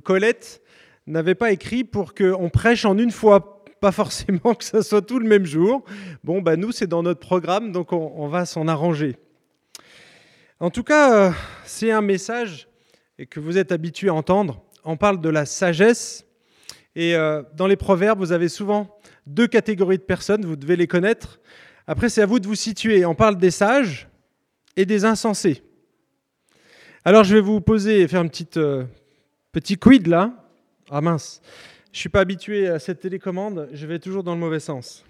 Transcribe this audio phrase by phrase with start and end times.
[0.00, 0.62] Colette
[1.06, 5.18] n'avait pas écrit pour qu'on prêche en une fois, pas forcément que ça soit tout
[5.18, 5.84] le même jour.
[6.22, 9.16] Bon, bah nous, c'est dans notre programme, donc on, va s'en arranger.
[10.60, 11.30] En tout cas, euh,
[11.64, 12.68] c'est un message
[13.30, 14.62] que vous êtes habitué à entendre.
[14.84, 16.26] On parle de la sagesse.
[16.96, 20.86] Et euh, dans les proverbes, vous avez souvent deux catégories de personnes, vous devez les
[20.86, 21.40] connaître.
[21.86, 23.04] Après, c'est à vous de vous situer.
[23.04, 24.08] On parle des sages
[24.76, 25.62] et des insensés.
[27.04, 28.84] Alors, je vais vous poser, faire un petit, euh,
[29.54, 30.34] petit quid là.
[30.90, 31.40] Ah mince,
[31.86, 35.04] je ne suis pas habitué à cette télécommande, je vais toujours dans le mauvais sens.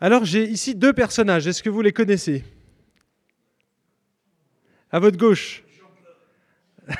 [0.00, 1.46] Alors, j'ai ici deux personnages.
[1.46, 2.44] Est-ce que vous les connaissez?
[4.92, 5.64] À votre gauche.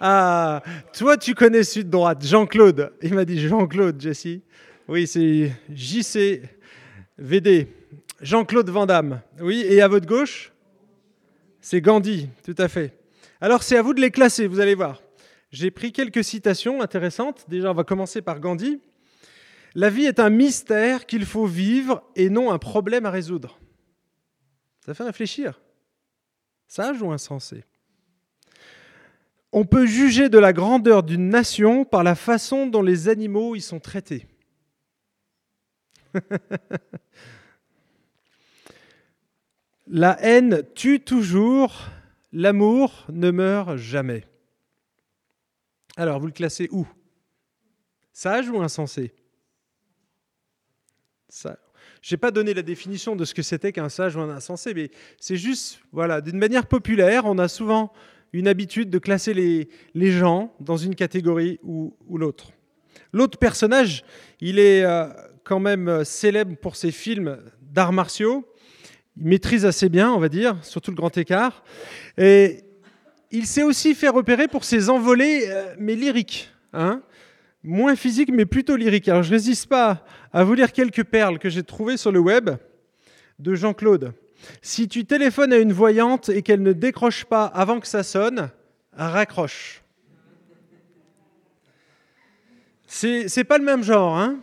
[0.00, 0.62] ah,
[0.94, 2.24] toi, tu connais Sud-Droite.
[2.24, 2.92] Jean-Claude.
[3.02, 4.40] Il m'a dit Jean-Claude, Jesse.
[4.88, 7.68] Oui, c'est JCVD.
[8.22, 9.20] Jean-Claude Vandamme.
[9.40, 10.52] Oui, et à votre gauche
[11.60, 12.96] C'est Gandhi, tout à fait.
[13.42, 15.03] Alors, c'est à vous de les classer, vous allez voir.
[15.54, 17.44] J'ai pris quelques citations intéressantes.
[17.48, 18.80] Déjà, on va commencer par Gandhi.
[19.76, 23.60] La vie est un mystère qu'il faut vivre et non un problème à résoudre.
[24.84, 25.60] Ça fait réfléchir.
[26.66, 27.62] Sage ou insensé?
[29.52, 33.60] On peut juger de la grandeur d'une nation par la façon dont les animaux y
[33.60, 34.26] sont traités.
[39.86, 41.80] la haine tue toujours,
[42.32, 44.24] l'amour ne meurt jamais.
[45.96, 46.86] Alors, vous le classez où?
[48.12, 49.12] Sage ou insensé?
[52.02, 54.74] Je n'ai pas donné la définition de ce que c'était qu'un sage ou un insensé,
[54.74, 57.92] mais c'est juste, voilà, d'une manière populaire, on a souvent
[58.32, 62.50] une habitude de classer les, les gens dans une catégorie ou, ou l'autre.
[63.12, 64.04] L'autre personnage,
[64.40, 65.08] il est euh,
[65.44, 68.44] quand même euh, célèbre pour ses films d'arts martiaux.
[69.16, 71.62] Il maîtrise assez bien, on va dire, surtout le grand écart.
[72.18, 72.63] Et
[73.34, 76.50] il s'est aussi fait repérer pour ses envolées, euh, mais lyriques.
[76.72, 77.02] Hein
[77.64, 79.08] moins physiques, mais plutôt lyriques.
[79.08, 82.50] Alors je résiste pas à vous lire quelques perles que j'ai trouvées sur le web
[83.38, 84.12] de Jean-Claude.
[84.60, 88.50] Si tu téléphones à une voyante et qu'elle ne décroche pas avant que ça sonne,
[88.92, 89.82] raccroche.
[92.86, 94.38] C'est pas le même genre, hein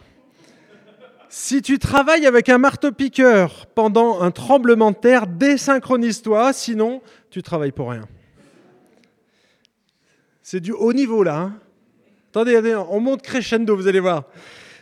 [1.34, 7.72] si tu travailles avec un marteau-piqueur pendant un tremblement de terre, désynchronise-toi, sinon tu travailles
[7.72, 8.06] pour rien.
[10.52, 11.38] C'est du haut niveau là.
[11.38, 11.54] Hein.
[12.32, 14.26] attendez, on monte crescendo, vous allez voir.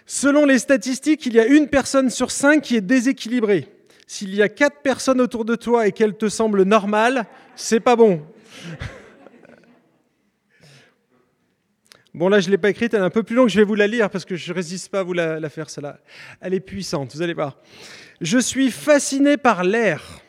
[0.08, 3.68] Selon les statistiques, il y a une personne sur cinq qui est déséquilibrée.
[4.08, 7.96] S'il y a quatre personnes autour de toi et qu'elles te semblent normales, c'est pas
[7.96, 8.26] bon.
[12.16, 13.64] Bon, là, je ne l'ai pas écrite, elle est un peu plus longue, je vais
[13.64, 16.00] vous la lire parce que je ne résiste pas à vous la, faire, celle-là.
[16.42, 17.58] Elle est puissante, vous allez voir.
[18.20, 20.20] Je suis fasciné par l'air.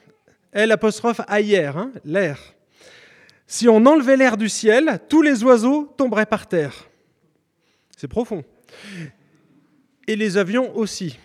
[0.52, 2.54] L apostrophe ailleurs, hein, l'air.
[3.50, 6.88] Si on enlevait l'air du ciel, tous les oiseaux tomberaient par terre.
[7.96, 8.44] C'est profond.
[10.06, 11.18] Et les avions aussi.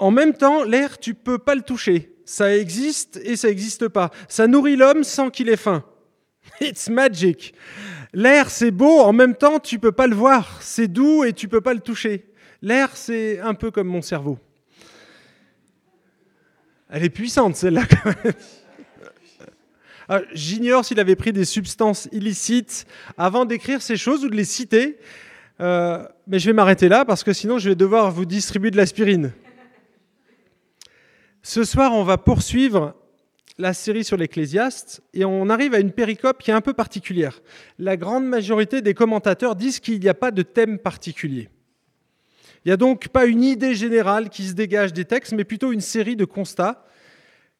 [0.00, 2.12] En même temps, l'air, tu peux pas le toucher.
[2.24, 4.10] Ça existe et ça n'existe pas.
[4.26, 5.84] Ça nourrit l'homme sans qu'il ait faim.
[6.60, 7.54] It's magic.
[8.12, 10.60] L'air, c'est beau, en même temps, tu peux pas le voir.
[10.60, 12.26] C'est doux et tu peux pas le toucher.
[12.60, 14.36] L'air, c'est un peu comme mon cerveau.
[16.88, 18.34] Elle est puissante, celle-là, quand même.
[20.12, 22.84] Ah, j'ignore s'il avait pris des substances illicites
[23.16, 24.98] avant d'écrire ces choses ou de les citer,
[25.60, 28.76] euh, mais je vais m'arrêter là parce que sinon je vais devoir vous distribuer de
[28.76, 29.30] l'aspirine.
[31.44, 32.96] Ce soir, on va poursuivre
[33.56, 37.40] la série sur l'Ecclésiaste et on arrive à une péricope qui est un peu particulière.
[37.78, 41.50] La grande majorité des commentateurs disent qu'il n'y a pas de thème particulier.
[42.64, 45.70] Il n'y a donc pas une idée générale qui se dégage des textes, mais plutôt
[45.70, 46.84] une série de constats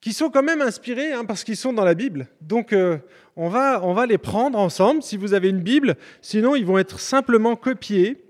[0.00, 2.28] qui sont quand même inspirés hein, parce qu'ils sont dans la Bible.
[2.40, 2.98] Donc euh,
[3.36, 7.56] on, va, les prendre ensemble si vous avez une Bible, sinon ils vont être simplement
[7.56, 8.24] copiés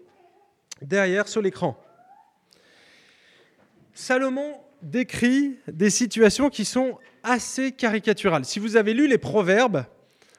[0.83, 1.81] derrière sur l'écran.
[3.95, 8.45] Salomon décrit des situations qui sont assez caricaturales.
[8.45, 9.85] Si vous avez lu les Proverbes,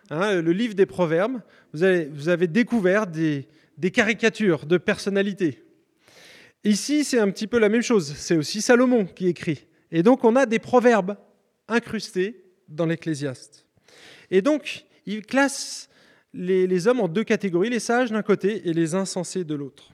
[0.10, 1.42] hein, le livre des Proverbes,
[1.74, 3.46] vous avez, découvert des
[3.94, 5.64] caricatures de personnalités.
[6.64, 8.14] Ici, c'est un petit peu la même chose.
[8.18, 9.66] C'est aussi Salomon qui écrit.
[9.92, 11.18] Et donc on a des proverbes
[11.68, 13.66] incrustés dans l'Ecclésiaste.
[14.30, 15.90] Et donc il classe
[16.34, 19.92] les, hommes en deux catégories, les sages d'un côté et les insensés de l'autre.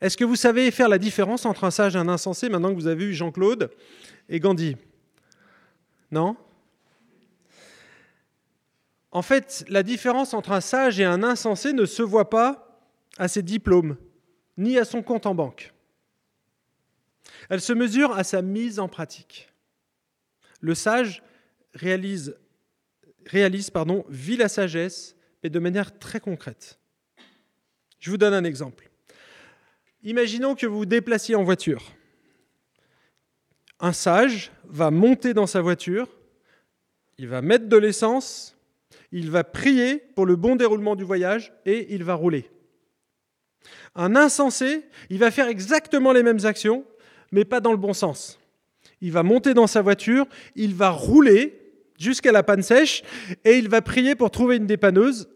[0.00, 2.74] Est-ce que vous savez faire la différence entre un sage et un insensé maintenant que
[2.74, 3.70] vous avez vu Jean-Claude
[4.28, 4.76] et Gandhi?
[6.10, 6.36] Non?
[9.12, 12.82] En fait, la différence entre un sage et un insensé ne se voit pas
[13.18, 13.96] à ses diplômes,
[14.56, 15.71] ni à son compte en banque.
[17.48, 19.48] Elle se mesure à sa mise en pratique.
[20.60, 21.22] Le sage
[21.74, 22.34] réalise,
[23.72, 26.78] pardon, vit la sagesse, mais de manière très concrète.
[27.98, 28.90] Je vous donne un exemple.
[30.02, 31.92] Imaginons que vous vous déplaciez en voiture.
[33.78, 36.08] Un sage va monter dans sa voiture,
[37.18, 38.56] il va mettre de l'essence,
[39.10, 42.50] il va prier pour le bon déroulement du voyage et il va rouler.
[43.94, 46.84] Un insensé, il va faire exactement les mêmes actions,
[47.32, 48.38] mais pas dans le bon sens.
[49.00, 51.58] Il va monter dans sa voiture, il va rouler
[51.98, 53.02] jusqu'à la panne sèche
[53.44, 55.28] et il va prier pour trouver une dépanneuse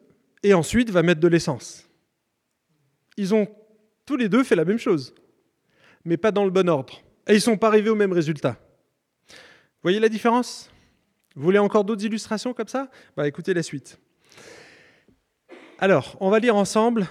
[0.42, 1.88] et ensuite va mettre de l'essence.
[3.16, 3.48] Ils ont
[4.04, 5.14] tous les deux fait la même chose,
[6.04, 7.02] mais pas dans le bon ordre.
[7.26, 8.56] Et ils ne sont pas arrivés au même résultat.
[9.82, 10.70] Voyez la différence?
[11.34, 12.88] Vous voulez encore d'autres illustrations comme ça?
[13.16, 13.98] Bah, Écoutez la suite.
[15.78, 17.06] Alors, on va lire ensemble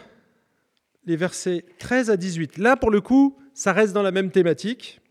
[1.05, 2.57] les versets 13 à 18.
[2.57, 5.01] Là, pour le coup, ça reste dans la même thématique,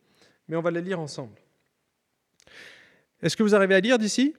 [0.47, 1.35] mais on va les lire ensemble.
[3.21, 4.35] Est-ce que vous arrivez à lire d'ici?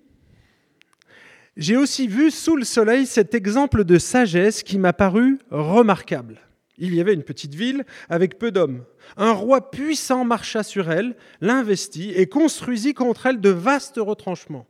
[1.57, 6.39] J'ai aussi vu sous le soleil cet exemple de sagesse qui m'a paru remarquable.
[6.77, 8.85] Il y avait une petite ville avec peu d'hommes.
[9.17, 14.67] Un roi puissant marcha sur elle, l'investit et construisit contre elle de vastes retranchements.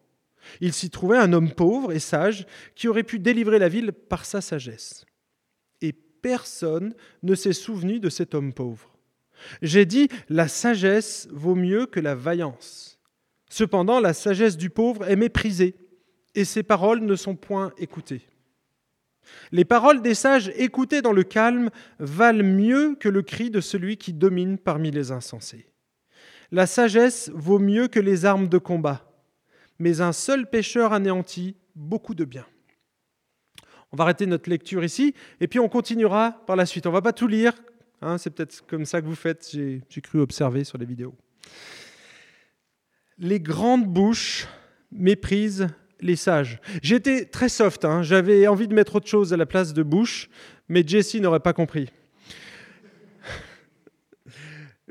[0.62, 4.26] Il s'y trouvait un homme pauvre et sage qui aurait pu délivrer la ville par
[4.26, 5.06] sa sagesse
[6.26, 8.95] personne ne s'est souvenu de cet homme pauvre.
[9.62, 13.00] J'ai dit, la sagesse vaut mieux que la vaillance.
[13.50, 15.76] Cependant, la sagesse du pauvre est méprisée,
[16.34, 18.28] et ses paroles ne sont point écoutées.
[19.52, 23.98] Les paroles des sages écoutées dans le calme valent mieux que le cri de celui
[23.98, 25.68] qui domine parmi les insensés.
[26.52, 29.10] La sagesse vaut mieux que les armes de combat,
[29.80, 32.46] mais un seul pécheur anéantit beaucoup de bien.
[33.92, 36.86] On va arrêter notre lecture ici et puis on continuera par la suite.
[36.86, 37.54] On ne va pas tout lire,
[38.06, 41.16] hein, c'est peut-être comme ça que vous faites, j'ai cru observer sur les vidéos.
[43.18, 44.48] Les grandes bouches
[44.92, 45.68] méprisent
[46.02, 46.60] les sages.
[46.82, 48.04] J'étais très soft, hein.
[48.04, 50.30] j'avais envie de mettre autre chose à la place de bouche,
[50.68, 51.90] mais Jessie n'aurait pas compris.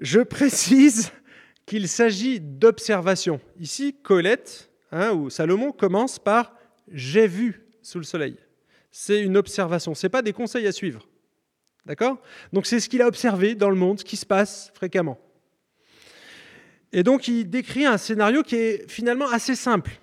[0.00, 1.12] Je précise
[1.66, 3.40] qu'il s'agit d'observation.
[3.58, 6.55] Ici, Colette hein, ou Salomon commence par
[6.90, 8.37] J'ai vu sous le soleil
[8.96, 11.05] c'est une observation, ce n'est pas des conseils à suivre.
[11.87, 12.19] D'accord?
[12.53, 15.19] Donc c'est ce qu'il a observé dans le monde, ce qui se passe fréquemment.
[16.93, 20.01] Et donc il décrit un scénario qui est finalement assez simple.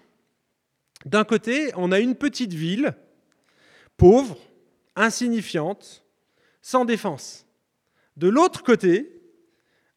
[1.05, 2.93] D'un côté, on a une petite ville,
[3.97, 4.37] pauvre,
[4.95, 6.03] insignifiante,
[6.61, 7.47] sans défense.
[8.17, 9.21] De l'autre côté,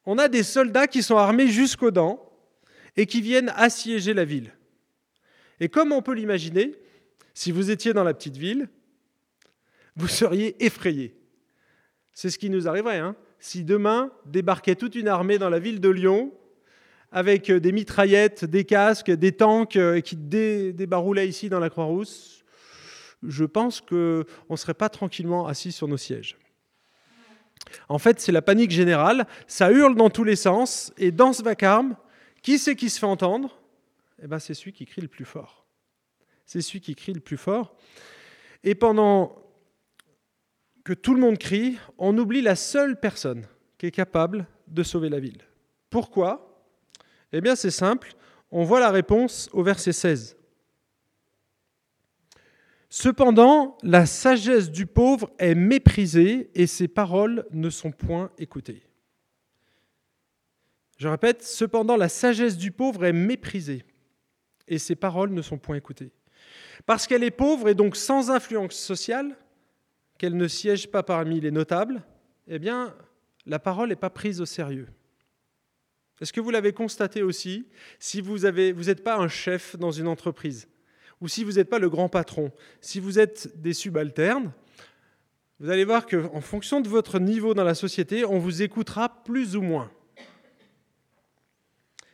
[0.05, 2.31] on a des soldats qui sont armés jusqu'aux dents
[2.95, 4.53] et qui viennent assiéger la ville.
[5.59, 6.75] Et comme on peut l'imaginer,
[7.33, 8.69] si vous étiez dans la petite ville,
[9.95, 11.15] vous seriez effrayé.
[12.15, 12.97] C'est ce qui nous arriverait.
[12.97, 13.15] Hein.
[13.39, 16.31] si demain débarquait toute une armée dans la ville de Lyon,
[17.11, 22.43] avec euh, des mitraillettes, des casques, des tanks euh, qui débaroulaient ici dans la Croix-Rousse,
[23.21, 26.37] je pense qu'on ne serait pas tranquillement assis sur nos sièges.
[27.89, 31.43] En fait, c'est la panique générale, ça hurle dans tous les sens, et dans ce
[31.43, 31.97] vacarme,
[32.41, 33.59] qui c'est qui se fait entendre?
[34.23, 35.65] Eh ben, C'est celui qui crie le plus fort.
[36.45, 37.75] C'est celui qui crie le plus fort.
[38.63, 39.44] Et pendant
[40.85, 43.45] que tout le monde crie, on oublie la seule personne
[43.77, 45.41] qui est capable de sauver la ville.
[45.89, 46.63] Pourquoi?
[47.33, 48.13] Eh bien c'est simple,
[48.51, 50.37] on voit la réponse au verset 16.
[52.87, 58.83] Cependant, la sagesse du pauvre est méprisée et ses paroles ne sont point écoutées.
[60.97, 63.83] Je répète, cependant, la sagesse du pauvre est méprisée
[64.67, 66.13] et ses paroles ne sont point écoutées.
[66.85, 69.35] Parce qu'elle est pauvre et donc sans influence sociale,
[70.17, 72.03] qu'elle ne siège pas parmi les notables,
[72.47, 72.95] eh bien,
[73.45, 74.87] la parole n'est pas prise au sérieux.
[76.21, 77.67] Est-ce que vous l'avez constaté aussi
[77.99, 80.67] si vous n'êtes pas un chef dans une entreprise
[81.21, 84.51] ou si vous n'êtes pas le grand patron, si vous êtes des subalternes,
[85.59, 89.55] vous allez voir qu'en fonction de votre niveau dans la société, on vous écoutera plus
[89.55, 89.89] ou moins.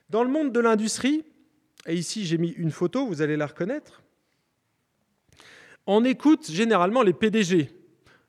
[0.09, 1.23] Dans le monde de l'industrie,
[1.87, 4.03] et ici j'ai mis une photo, vous allez la reconnaître,
[5.87, 7.71] on écoute généralement les PDG,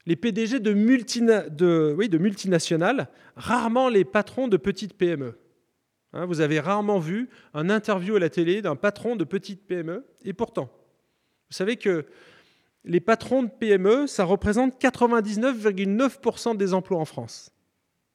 [0.06, 5.38] les PDG de, multinationales, rarement les patrons de petites PME.
[6.12, 10.04] Hein, vous avez rarement vu un interview à la télé d'un patron de petite PME,
[10.24, 10.70] et pourtant,
[11.50, 12.06] vous savez que
[12.84, 17.52] les patrons de PME, ça représente 99,9% des emplois en France.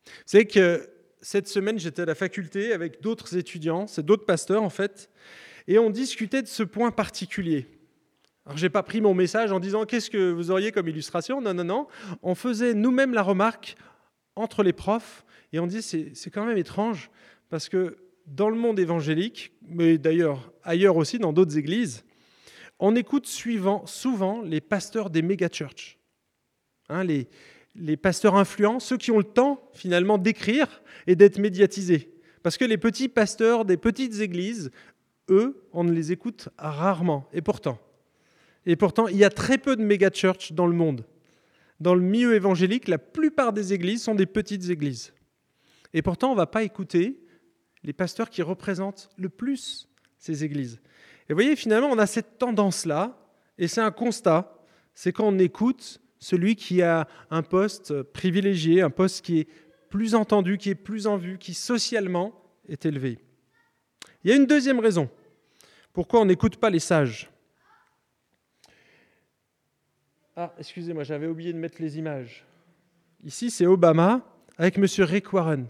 [0.06, 0.88] Vous savez que
[1.20, 5.10] cette semaine, j'étais à la faculté avec d'autres étudiants, c'est d'autres pasteurs en fait,
[5.68, 7.66] et on discutait de ce point particulier.
[8.44, 11.40] Alors, je n'ai pas pris mon message en disant qu'est-ce que vous auriez comme illustration?
[11.40, 11.86] Non, non, non.
[12.22, 13.76] On faisait nous-mêmes la remarque
[14.34, 17.10] entre les profs et on dit c'est quand même étrange
[17.50, 22.04] parce que dans le monde évangélique, mais d'ailleurs ailleurs aussi, dans d'autres églises,
[22.82, 25.98] on écoute suivant, souvent les pasteurs des méga-churches,
[26.88, 32.12] hein, les, pasteurs influents, ceux qui ont le temps finalement d'écrire et d'être médiatisés.
[32.42, 34.72] Parce que les petits pasteurs des petites églises,
[35.30, 37.28] eux, on ne les écoute rarement.
[37.32, 37.78] Et pourtant,
[38.66, 41.06] et pourtant, il y a très peu de méga-churches dans le monde.
[41.78, 45.14] Dans le milieu évangélique, la plupart des églises sont des petites églises.
[45.94, 47.20] Et pourtant, on ne va pas écouter
[47.84, 50.80] les pasteurs qui représentent le plus ces églises.
[51.28, 53.18] Et vous voyez, finalement, on a cette tendance-là,
[53.58, 54.58] et c'est un constat,
[54.94, 59.48] c'est quand on écoute celui qui a un poste privilégié, un poste qui est
[59.88, 62.32] plus entendu, qui est plus en vue, qui socialement
[62.68, 63.18] est élevé.
[64.24, 65.10] Il y a une deuxième raison
[65.92, 67.30] pourquoi on n'écoute pas les sages.
[70.34, 72.46] Ah, excusez-moi, j'avais oublié de mettre les images.
[73.22, 74.26] Ici, c'est Obama
[74.56, 74.86] avec M.
[75.00, 75.68] Rick Warren.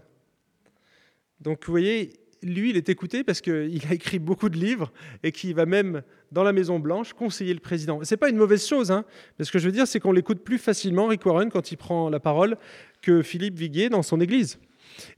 [1.41, 2.13] Donc vous voyez,
[2.43, 4.91] lui, il est écouté parce qu'il a écrit beaucoup de livres
[5.23, 8.03] et qu'il va même dans la Maison Blanche conseiller le président.
[8.03, 9.05] Ce n'est pas une mauvaise chose, hein,
[9.37, 11.77] mais ce que je veux dire, c'est qu'on l'écoute plus facilement, Rick Warren, quand il
[11.77, 12.57] prend la parole,
[13.01, 14.59] que Philippe Viguier dans son église.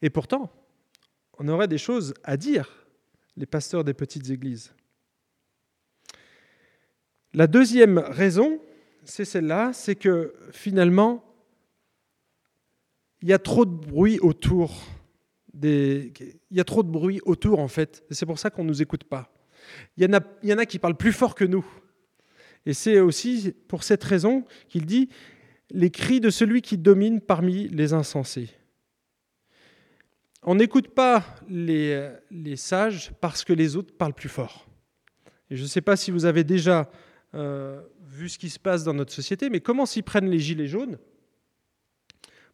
[0.02, 0.52] Et pourtant,
[1.38, 2.88] on aurait des choses à dire,
[3.38, 4.74] les pasteurs des petites églises.
[7.34, 8.62] La deuxième raison,
[9.04, 11.24] c'est celle-là, c'est que finalement,
[13.22, 14.82] il y a trop de bruit autour
[15.64, 16.12] il
[16.52, 18.04] y a trop de bruit autour, en fait.
[18.12, 19.32] C'est pour ça qu'on ne nous écoute pas.
[19.98, 21.66] Il y, en a, qui parlent plus fort que nous.
[22.66, 25.10] Et c'est aussi pour cette raison qu'il dit
[25.72, 28.50] les cris de celui qui domine parmi les insensés.
[30.44, 34.68] On n'écoute pas les, sages parce que les autres parlent plus fort.
[35.50, 36.90] Je ne sais pas si vous avez déjà
[37.34, 40.68] euh, vu ce qui se passe dans notre société, mais comment s'y prennent les gilets
[40.68, 40.98] jaunes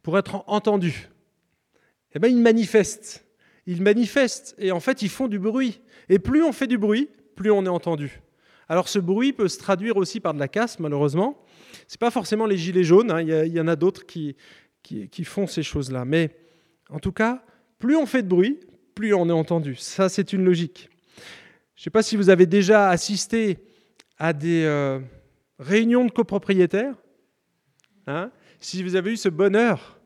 [0.01, 1.09] pour être entendus?
[2.13, 3.25] Eh bien, ils manifestent.
[3.67, 5.81] Ils manifestent et en fait, ils font du bruit.
[6.09, 8.21] Et plus on fait du bruit, plus on est entendu.
[8.67, 11.43] Alors ce bruit peut se traduire aussi par de la casse, malheureusement.
[11.87, 13.21] Ce n'est pas forcément les gilets jaunes, hein.
[13.21, 14.35] il, y en a d'autres qui,
[14.81, 16.05] qui, font ces choses-là.
[16.05, 16.35] Mais
[16.89, 17.43] en tout cas,
[17.79, 18.59] plus on fait de bruit,
[18.95, 19.75] plus on est entendu.
[19.75, 20.89] Ça, c'est une logique.
[21.75, 23.59] Je ne sais pas si vous avez déjà assisté
[24.17, 24.99] à des euh,
[25.59, 26.95] réunions de copropriétaires.
[28.07, 29.99] Hein si vous avez eu ce bonheur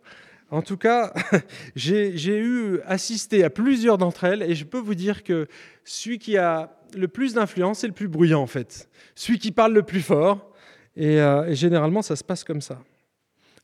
[0.51, 1.13] en tout cas,
[1.75, 5.47] j'ai eu assisté à plusieurs d'entre elles et je peux vous dire que
[5.83, 8.89] celui qui a le plus d'influence est le plus bruyant en fait.
[9.15, 10.51] Celui qui parle le plus fort.
[10.95, 12.81] Et, euh, généralement, ça se passe comme ça.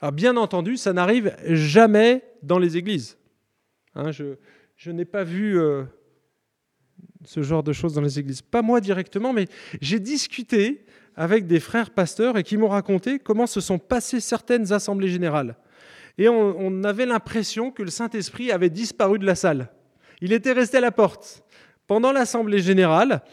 [0.02, 3.18] Alors bien entendu, ça n'arrive jamais dans les églises.
[3.96, 5.84] Hein, je, n'ai pas vu euh,
[7.24, 8.42] ce genre de choses dans les églises.
[8.42, 9.46] Pas moi directement, mais
[9.80, 10.84] j'ai discuté
[11.16, 15.56] avec des frères pasteurs et qui m'ont raconté comment se sont passées certaines assemblées générales
[16.22, 19.72] et on, avait l'impression que le Saint-Esprit avait disparu de la salle.
[20.22, 21.44] Il était resté à la porte.
[21.88, 23.24] Pendant l'Assemblée générale,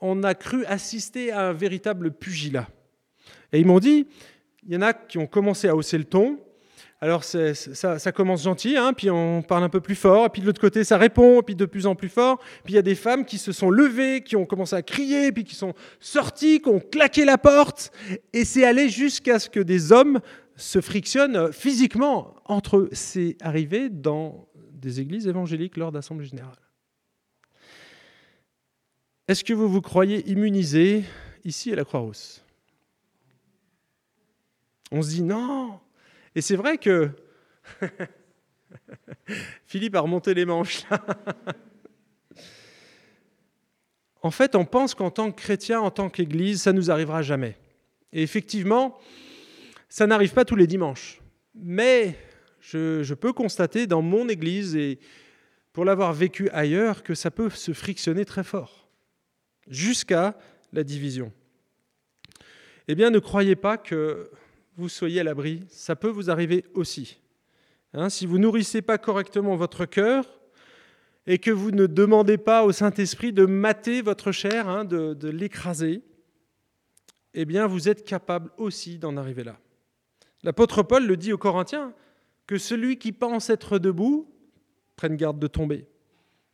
[0.00, 2.68] on a cru assister à un véritable pugilat.
[3.54, 4.06] Et ils m'ont dit,
[4.66, 6.38] il y en a qui ont commencé à hausser le ton.
[7.00, 10.46] Alors ça, commence gentil, hein, puis on parle un peu plus fort, et puis de
[10.46, 12.38] l'autre côté ça répond, puis de plus en plus fort.
[12.64, 15.32] Puis il y a des femmes qui se sont levées, qui ont commencé à crier,
[15.32, 17.90] puis qui sont sorties, qui ont claqué la porte,
[18.34, 20.20] et c'est allé jusqu'à ce que des hommes
[20.60, 22.88] se frictionnent physiquement entre eux.
[22.92, 26.54] C'est arrivé dans des églises évangéliques lors d'assemblées générales.
[29.26, 31.04] Est-ce que vous vous croyez immunisé
[31.44, 32.44] ici à la Croix-Rousse?
[34.90, 35.78] On se dit non.
[36.34, 37.10] Et c'est vrai que
[39.66, 40.84] Philippe a remonté les manches.
[44.22, 47.56] En fait, on pense qu'en tant que chrétien, en tant qu'Église, ça nous arrivera jamais.
[48.12, 48.98] Et effectivement,
[49.90, 51.20] ça n'arrive pas tous les dimanches.
[51.54, 52.16] Mais
[52.60, 55.00] je, peux constater dans mon Église, et
[55.72, 58.88] pour l'avoir vécu ailleurs, que ça peut se frictionner très fort,
[59.66, 60.38] jusqu'à
[60.72, 61.32] la division.
[62.88, 64.30] Eh bien, ne croyez pas que
[64.76, 67.18] vous soyez à l'abri, ça peut vous arriver aussi.
[67.92, 70.40] Hein, si vous nourrissez pas correctement votre cœur
[71.26, 76.02] et que vous ne demandez pas au Saint-Esprit de mater votre chair, hein, de l'écraser,
[77.34, 79.58] eh bien, vous êtes capable aussi d'en arriver là.
[80.42, 81.92] L'apôtre Paul le dit aux Corinthiens,
[82.46, 84.28] que celui qui pense être debout
[84.96, 85.86] prenne garde de tomber.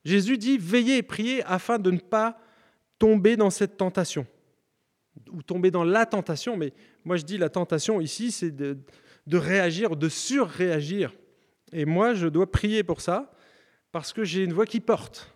[0.04, 2.38] Jésus dit, veillez et priez afin de ne pas
[2.98, 4.26] tomber dans cette tentation,
[5.32, 6.72] ou tomber dans la tentation, mais
[7.04, 8.78] moi je dis la tentation ici, c'est de,
[9.32, 11.14] réagir, de surréagir.
[11.72, 13.32] Et moi, je dois prier pour ça,
[13.90, 15.34] parce que j'ai une voix qui porte.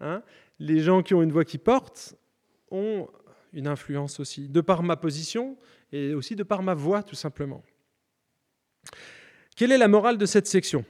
[0.00, 0.22] Hein
[0.58, 2.14] Les gens qui ont une voix qui porte
[2.70, 3.08] ont
[3.52, 5.56] une influence aussi, de par ma position
[5.90, 7.62] et aussi de par ma voix, tout simplement.
[9.56, 10.84] Quelle est la morale de cette section?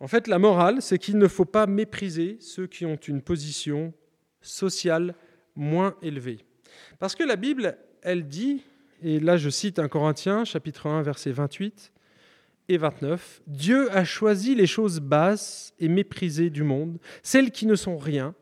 [0.00, 3.92] En fait, la morale, c'est qu'il ne faut pas mépriser ceux qui ont une position
[4.40, 5.14] sociale
[5.56, 6.44] moins élevée.
[6.98, 8.62] Parce que la Bible, elle dit,
[9.02, 11.92] et là je cite un Corinthien, chapitre 1, verset 28
[12.68, 17.74] et 29, Dieu a choisi les choses basses et méprisées du monde, celles qui ne
[17.74, 18.34] sont rien,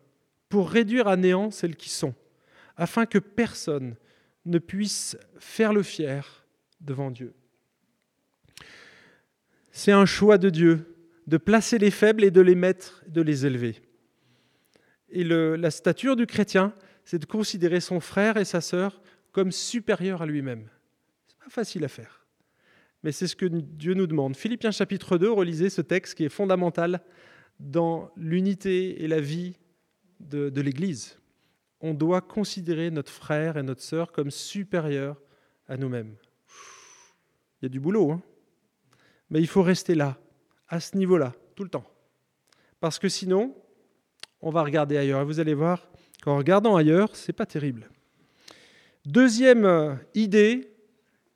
[0.49, 2.15] pour réduire à néant celles qui sont,
[2.77, 3.97] afin que personne
[4.45, 6.47] ne puisse faire le fier
[6.81, 7.35] devant Dieu.
[9.77, 13.45] C'est un choix de Dieu de placer les faibles et de les mettre, de les
[13.45, 13.83] élever.
[15.11, 16.73] Et la stature du chrétien,
[17.05, 19.03] c'est de considérer son frère et sa sœur
[19.33, 20.71] comme supérieurs à lui-même.
[21.29, 22.25] C'est pas facile à faire,
[23.03, 24.35] mais c'est ce que Dieu nous demande.
[24.35, 27.03] Philippiens chapitre 2, relisez ce texte qui est fondamental
[27.61, 29.59] dans l'unité et la vie
[30.21, 31.19] de, de l'Église.
[31.83, 35.21] On doit considérer notre frère et notre sœur comme supérieurs
[35.69, 36.17] à nous-mêmes.
[37.61, 38.23] Il y a du boulot, hein
[39.31, 40.19] mais il faut rester là,
[40.69, 41.87] à ce niveau-là, tout le temps.
[42.81, 43.55] Parce que sinon,
[44.41, 45.21] on va regarder ailleurs.
[45.21, 45.89] Et vous allez voir
[46.23, 47.91] qu'en regardant ailleurs, c'est pas terrible.
[49.05, 50.73] Deuxième euh, idée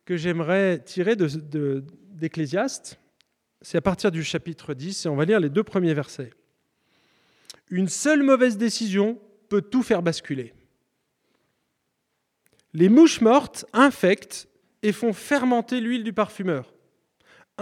[0.04, 3.00] que j'aimerais tirer d'Ecclésiaste, de, de,
[3.62, 6.32] c'est à partir du chapitre 10, et on va lire les deux premiers versets.
[7.68, 10.52] Une seule mauvaise décision peut tout faire basculer.
[12.72, 14.48] Les mouches mortes infectent
[14.82, 16.72] et font fermenter l'huile du parfumeur.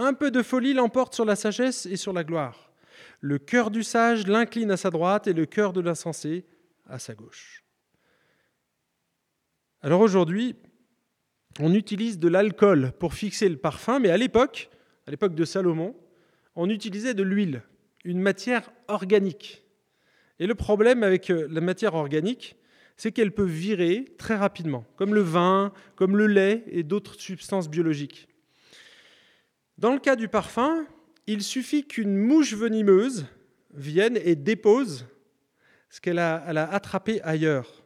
[0.01, 2.71] Un peu de folie l'emporte sur la sagesse et sur la gloire.
[3.19, 6.45] Le cœur du sage l'incline à sa droite et le cœur de l'insensé
[6.87, 7.65] à sa gauche.
[9.81, 10.55] Alors aujourd'hui,
[11.59, 14.69] on utilise de l'alcool pour fixer le parfum, mais à l'époque,
[15.05, 15.97] à l'époque de Salomon,
[16.55, 17.63] on utilisait de l'huile,
[18.05, 19.65] une matière organique.
[20.39, 22.55] Et le problème avec la matière organique,
[22.95, 27.69] c'est qu'elle peut virer très rapidement, comme le vin, comme le lait et d'autres substances
[27.69, 28.28] biologiques.
[29.79, 30.85] Dans le cas du parfum,
[31.25, 33.27] il suffit qu'une mouche venimeuse
[33.73, 35.05] vienne et dépose
[35.89, 37.85] ce qu'elle a, attrapé ailleurs.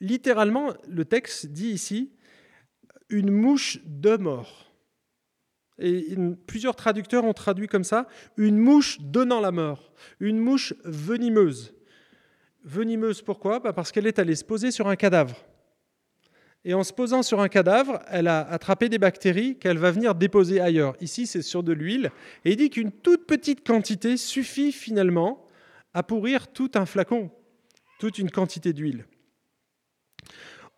[0.00, 2.10] Littéralement, le texte dit ici
[3.10, 4.72] une mouche de mort.
[5.78, 6.16] Et
[6.48, 11.74] plusieurs traducteurs ont traduit comme ça une mouche donnant la mort, une mouche venimeuse.
[12.64, 13.60] Venimeuse pourquoi?
[13.60, 15.47] Bah Parce qu'elle est allée se poser sur un cadavre.
[16.64, 20.14] Et en se posant sur un cadavre, elle a attrapé des bactéries qu'elle va venir
[20.14, 20.96] déposer ailleurs.
[21.00, 22.10] Ici, c'est sur de l'huile.
[22.44, 25.46] Et il dit qu'une toute petite quantité suffit finalement
[25.94, 27.30] à pourrir tout un flacon,
[28.00, 29.06] toute une quantité d'huile.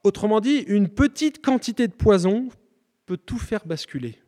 [0.04, 2.48] Autrement dit, une petite quantité de poison
[3.06, 4.18] peut tout faire basculer.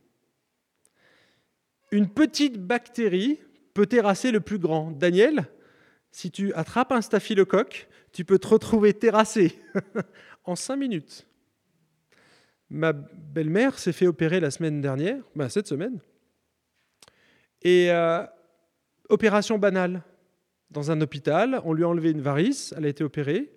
[1.92, 3.38] Une petite bactérie
[3.74, 4.90] peut terrasser le plus grand.
[4.90, 5.46] Daniel,
[6.10, 9.58] si tu attrapes un staphylocoque, tu peux te retrouver terrassé
[10.44, 11.26] en cinq minutes.
[12.72, 16.00] Ma belle-mère s'est fait opérer la semaine dernière, ben cette semaine.
[17.60, 18.24] Et euh,
[19.10, 20.02] opération banale.
[20.70, 23.52] Dans un hôpital, on lui a enlevé une varice, elle a été opérée,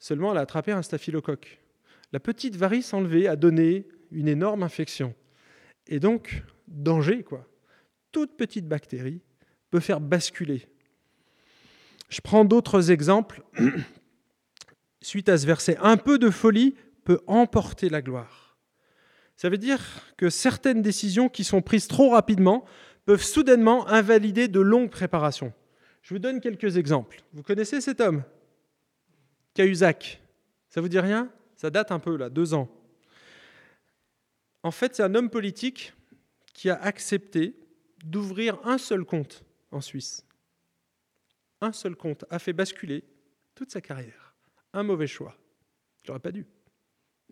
[0.00, 1.60] seulement elle a attrapé un staphylocoque.
[2.10, 5.14] La petite varice enlevée a donné une énorme infection.
[5.86, 7.46] Et donc, danger, quoi.
[8.10, 9.20] Toute petite bactérie
[9.70, 10.66] peut faire basculer.
[12.08, 13.44] Je prends d'autres exemples.
[15.00, 16.74] Suite à ce verset, un peu de folie
[17.04, 18.45] peut emporter la gloire.
[19.36, 19.80] Ça veut dire
[20.16, 22.64] que certaines décisions qui sont prises trop rapidement
[23.04, 25.52] peuvent soudainement invalider de longues préparations.
[26.02, 27.22] Je vous donne quelques exemples.
[27.32, 28.22] Vous connaissez cet homme?
[29.54, 30.22] Cahuzac.
[30.68, 31.30] Ça vous dit rien?
[31.56, 32.68] Ça date un peu, là, deux ans.
[34.62, 35.92] En fait, c'est un homme politique
[36.52, 37.54] qui a accepté
[38.04, 40.24] d'ouvrir un seul compte en Suisse.
[41.60, 43.04] Un seul compte a fait basculer
[43.54, 44.34] toute sa carrière.
[44.72, 45.36] un mauvais choix.
[46.04, 46.46] Il n'aurait pas dû.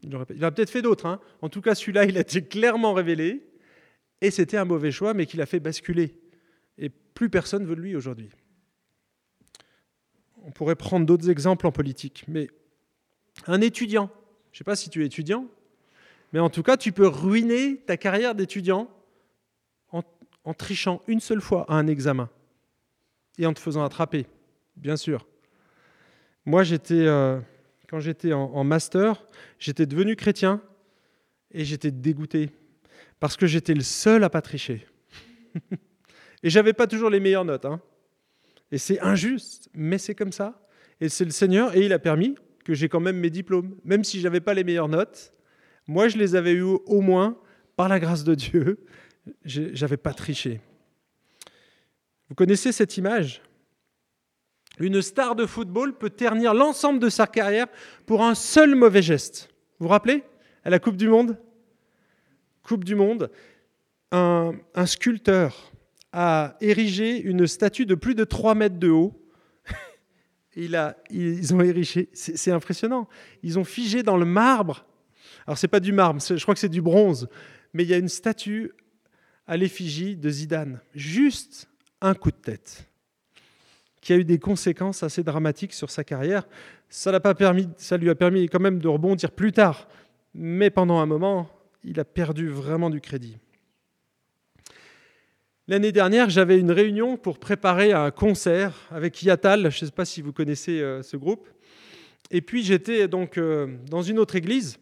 [0.06, 1.06] Il aurait, peut-être fait d'autres.
[1.06, 1.20] Hein.
[1.40, 3.42] En tout cas, celui-là, il a été clairement révélé.
[4.20, 6.14] Et c'était un mauvais choix, mais qui l'a fait basculer.
[6.78, 8.30] Et plus personne veut de lui aujourd'hui.
[10.44, 12.24] On pourrait prendre d'autres exemples en politique.
[12.28, 12.48] Mais
[13.46, 14.10] un étudiant,
[14.52, 15.48] je ne sais pas si tu es étudiant,
[16.32, 18.90] mais en tout cas, tu peux ruiner ta carrière d'étudiant
[19.90, 22.28] en, trichant une seule fois à un examen
[23.38, 24.26] et en te faisant attraper,
[24.76, 25.26] bien sûr.
[26.44, 27.40] Moi, j'étais, euh,
[27.88, 29.24] quand j'étais en, master,
[29.58, 30.60] j'étais devenu chrétien
[31.50, 32.50] et j'étais dégoûté
[33.20, 34.86] parce que j'étais le seul à pas tricher.
[36.42, 37.64] et j'avais pas toujours les meilleures notes.
[37.64, 37.80] Hein.
[38.70, 40.66] Et c'est injuste, mais c'est comme ça.
[41.00, 43.76] Et c'est le Seigneur, et il a permis que j'ai quand même mes diplômes.
[43.84, 45.32] Même si je n'avais pas les meilleures notes,
[45.86, 47.38] moi je les avais eues au moins
[47.76, 48.84] par la grâce de Dieu.
[49.44, 50.60] J'avais pas triché.
[52.28, 53.42] Vous connaissez cette image?
[54.78, 57.66] Une star de football peut ternir l'ensemble de sa carrière
[58.06, 59.48] pour un seul mauvais geste.
[59.78, 60.24] Vous vous rappelez
[60.64, 61.38] À la Coupe du Monde?
[62.62, 63.30] Coupe du Monde,
[64.10, 65.72] un, sculpteur
[66.12, 69.20] a érigé une statue de plus de 3 mètres de haut.
[70.56, 73.08] Ils ont érigé, c'est impressionnant.
[73.42, 74.86] Ils ont figé dans le marbre.
[75.46, 77.28] Alors c'est pas du marbre, je crois que c'est du bronze,
[77.74, 78.72] mais il y a une statue
[79.46, 80.80] à l'effigie de Zidane.
[80.94, 81.68] Juste
[82.00, 82.88] un coup de tête
[84.04, 86.46] qui a eu des conséquences assez dramatiques sur sa carrière.
[86.90, 89.88] Ça, l'a pas permis, ça lui a permis quand même de rebondir plus tard,
[90.34, 91.48] mais pendant un moment,
[91.84, 93.38] il a perdu vraiment du crédit.
[95.68, 100.04] L'année dernière, j'avais une réunion pour préparer un concert avec Yatal, je ne sais pas
[100.04, 101.48] si vous connaissez euh, ce groupe.
[102.30, 104.78] Et puis j'étais donc euh, dans une autre église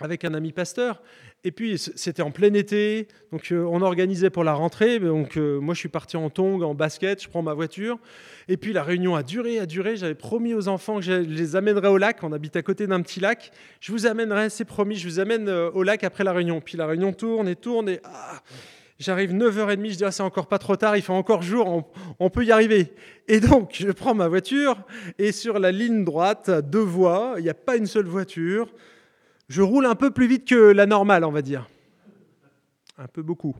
[0.00, 1.02] avec un ami pasteur.
[1.44, 4.98] Et puis c'était en plein été, donc euh, on organisait pour la rentrée.
[4.98, 7.98] Donc moi je suis parti en tongs, en basket, je prends ma voiture.
[8.48, 9.96] Et puis la réunion a duré, a duré.
[9.96, 12.22] J'avais promis aux enfants que je les amènerais au lac.
[12.22, 13.52] On habite à côté d'un petit lac.
[13.80, 16.60] Je vous amènerai, c'est promis, je vous amène au lac après la réunion.
[16.60, 18.42] Puis la réunion tourne et tourne et ah,
[18.98, 21.84] J'arrive 9h30, je dis ah, c'est encore pas trop tard, il fait encore jour,
[22.18, 22.94] on, peut y arriver.
[23.28, 24.78] Et donc je prends ma voiture
[25.18, 28.72] et sur la ligne droite, deux voies, il n'y a pas une seule voiture.
[29.48, 31.68] Je roule un peu plus vite que la normale, on va dire.
[32.98, 33.54] Un peu beaucoup.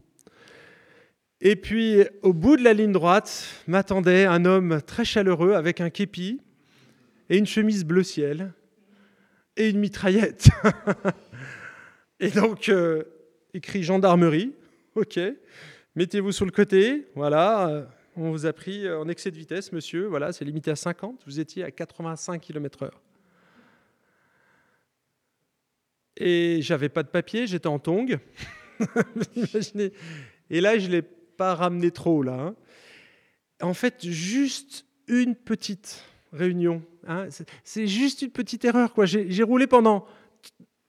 [1.40, 5.90] Et puis au bout de la ligne droite m'attendait un homme très chaleureux avec un
[5.90, 6.40] képi
[7.28, 8.52] et une chemise bleu ciel
[9.56, 10.48] et une mitraillette.
[12.20, 13.04] et donc euh,
[13.52, 14.54] écrit gendarmerie.
[14.94, 15.20] Ok,
[15.94, 17.06] mettez-vous sur le côté.
[17.14, 20.06] Voilà, on vous a pris en excès de vitesse, monsieur.
[20.06, 21.22] Voilà, c'est limité à 50.
[21.26, 22.90] Vous étiez à 85 km/h.
[26.16, 28.18] Et j'avais pas de papier, j'étais en tongue.
[30.50, 32.32] Et là, je ne l'ai pas ramené trop, là.
[32.32, 32.56] Hein.
[33.60, 36.82] En fait, juste une petite réunion.
[37.06, 37.28] Hein.
[37.64, 38.92] C'est juste une petite erreur.
[38.92, 39.06] quoi.
[39.06, 40.06] J'ai roulé pendant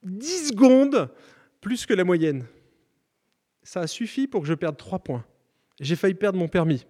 [0.02, 1.10] 10 secondes
[1.60, 2.46] plus que la moyenne
[3.68, 5.26] ça a suffi pour que je perde 3 points.
[5.78, 6.86] J'ai failli perdre mon permis.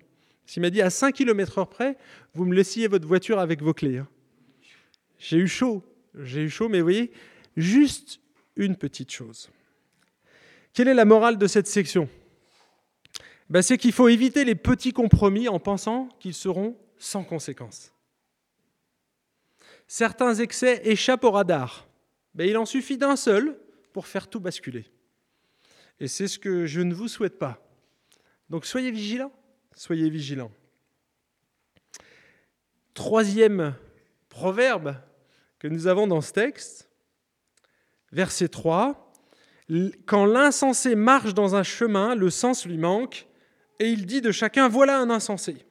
[0.47, 1.99] S'il m'a dit à 5 km/h près,
[2.35, 3.99] vous me laissiez votre voiture avec vos clés.
[3.99, 4.09] Hein.
[5.19, 5.83] J'ai eu chaud,
[6.15, 7.11] j'ai eu chaud, mais vous voyez,
[7.57, 8.21] juste
[8.59, 9.49] une petite chose.
[10.75, 12.09] Quelle est la morale de cette section?
[13.49, 17.93] Ben, C'est qu'il faut éviter les petits compromis en pensant qu'ils seront sans conséquence.
[19.87, 21.89] Certains excès échappent au radar.
[22.39, 23.59] Il en suffit d'un seul
[23.93, 24.85] pour faire tout basculer.
[25.99, 27.67] Et c'est ce que je ne vous souhaite pas.
[28.51, 29.33] Donc soyez vigilants,
[29.75, 30.53] soyez vigilants.
[32.95, 33.75] Troisième
[34.29, 34.97] proverbe
[35.59, 36.88] que nous avons dans ce texte,
[38.13, 39.13] verset 3,
[40.07, 43.27] Quand l'insensé marche dans un chemin, le sens lui manque,
[43.81, 45.65] et il dit de chacun, voilà un insensé.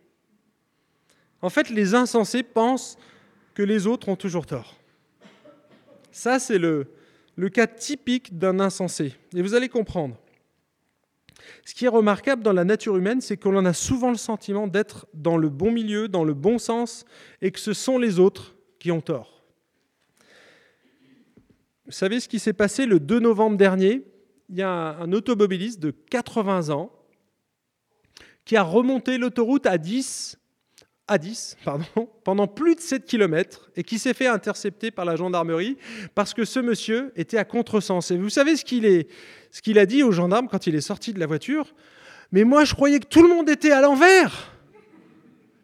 [1.41, 2.97] En fait, les insensés pensent
[3.53, 4.75] que les autres ont toujours tort.
[6.11, 6.87] Ça, c'est le,
[7.35, 9.15] le cas typique d'un insensé.
[9.35, 10.17] Et vous allez comprendre.
[11.65, 14.67] Ce qui est remarquable dans la nature humaine, c'est qu'on en a souvent le sentiment
[14.67, 17.05] d'être dans le bon milieu, dans le bon sens,
[17.41, 19.36] et que ce sont les autres qui ont tort.
[21.87, 24.03] Vous savez ce qui s'est passé le 2 novembre dernier?
[24.49, 26.91] Il y a un automobiliste de 80 ans
[28.43, 30.37] qui a remonté l'autoroute à 10
[31.07, 35.15] à 10 pardon, pendant plus de 7 km et qui s'est fait intercepter par la
[35.15, 35.77] gendarmerie
[36.13, 38.11] parce que ce monsieur était à contresens.
[38.11, 41.25] Et vous savez ce qu'il, a dit aux gendarmes quand il est sorti de la
[41.25, 41.73] voiture?
[42.33, 44.53] Mais moi, je croyais que tout le monde était à l'envers.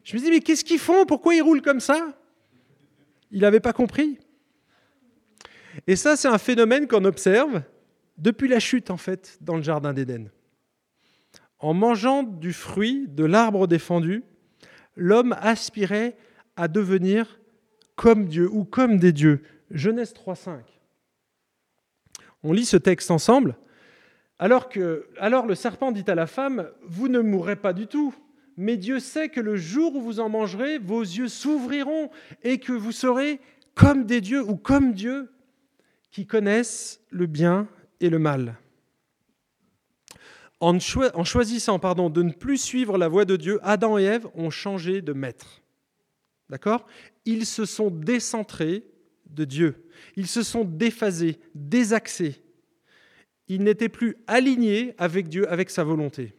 [0.06, 1.06] Je me dis, mais qu'est-ce qu'ils font?
[1.06, 2.14] Pourquoi ils roulent comme ça?
[3.30, 4.20] Il n'avait pas compris.
[5.88, 7.62] Et ça, c'est un phénomène qu'on observe
[8.18, 10.30] depuis la chute, en fait, dans le Jardin d'Éden.
[11.60, 14.24] En mangeant du fruit de l'arbre défendu,
[14.96, 16.18] l'homme aspirait
[16.56, 17.40] à devenir
[17.96, 19.42] comme Dieu ou comme des dieux.
[19.72, 20.60] Genèse 3.5.
[22.44, 23.56] On lit ce texte ensemble.
[24.40, 24.70] Alors,
[25.20, 28.14] alors le serpent dit à la femme, vous ne mourrez pas du tout,
[28.58, 32.10] mais Dieu sait que le jour où vous en mangerez, vos yeux s'ouvriront
[32.44, 33.40] et que vous serez
[33.74, 35.30] comme des dieux ou comme Dieu
[36.14, 37.68] qui connaissent le bien
[38.00, 38.58] et le mal.
[40.62, 44.52] En, choisissant pardon, de ne plus suivre la voie de Dieu, Adam et Ève ont
[44.52, 45.62] changé de maître.
[46.50, 46.86] D'accord?
[47.26, 48.86] Ils se sont décentrés
[49.26, 49.90] de Dieu.
[50.16, 52.42] Ils se sont déphasés, désaxés.
[53.50, 56.34] Ils n'étaient plus alignés avec Dieu, avec sa volonté.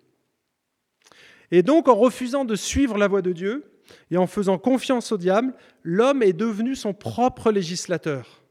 [1.50, 3.64] Et donc, en refusant de suivre la voie de Dieu
[4.10, 8.43] et en faisant confiance au diable, l'homme est devenu son propre législateur.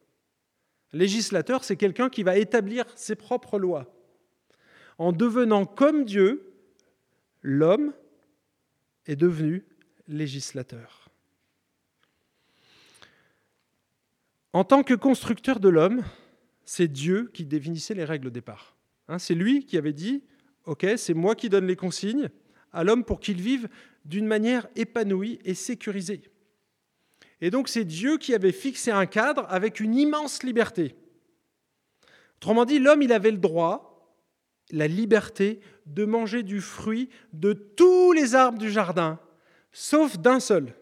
[0.93, 3.91] Législateur, c'est quelqu'un qui va établir ses propres lois.
[4.99, 6.53] En devenant comme Dieu,
[7.41, 7.93] l'homme
[9.08, 9.65] est devenu
[10.08, 11.10] législateur.
[14.53, 16.03] En tant que constructeur de l'homme,
[16.63, 18.75] c'est Dieu qui définissait les règles au départ.
[19.08, 20.23] Hein, c'est lui qui avait dit,
[20.65, 22.29] OK, c'est moi qui donne les consignes
[22.71, 23.67] à l'homme pour qu'il vive
[24.06, 26.21] d'une manière épanouie et sécurisée.
[27.43, 30.95] Et donc c'est Dieu qui avait fixé un cadre avec une immense liberté.
[32.38, 34.15] Autrement dit, l'homme, il avait le droit,
[34.71, 39.19] la liberté de manger du fruit de tous les arbres du jardin,
[39.73, 40.73] sauf d'un seul.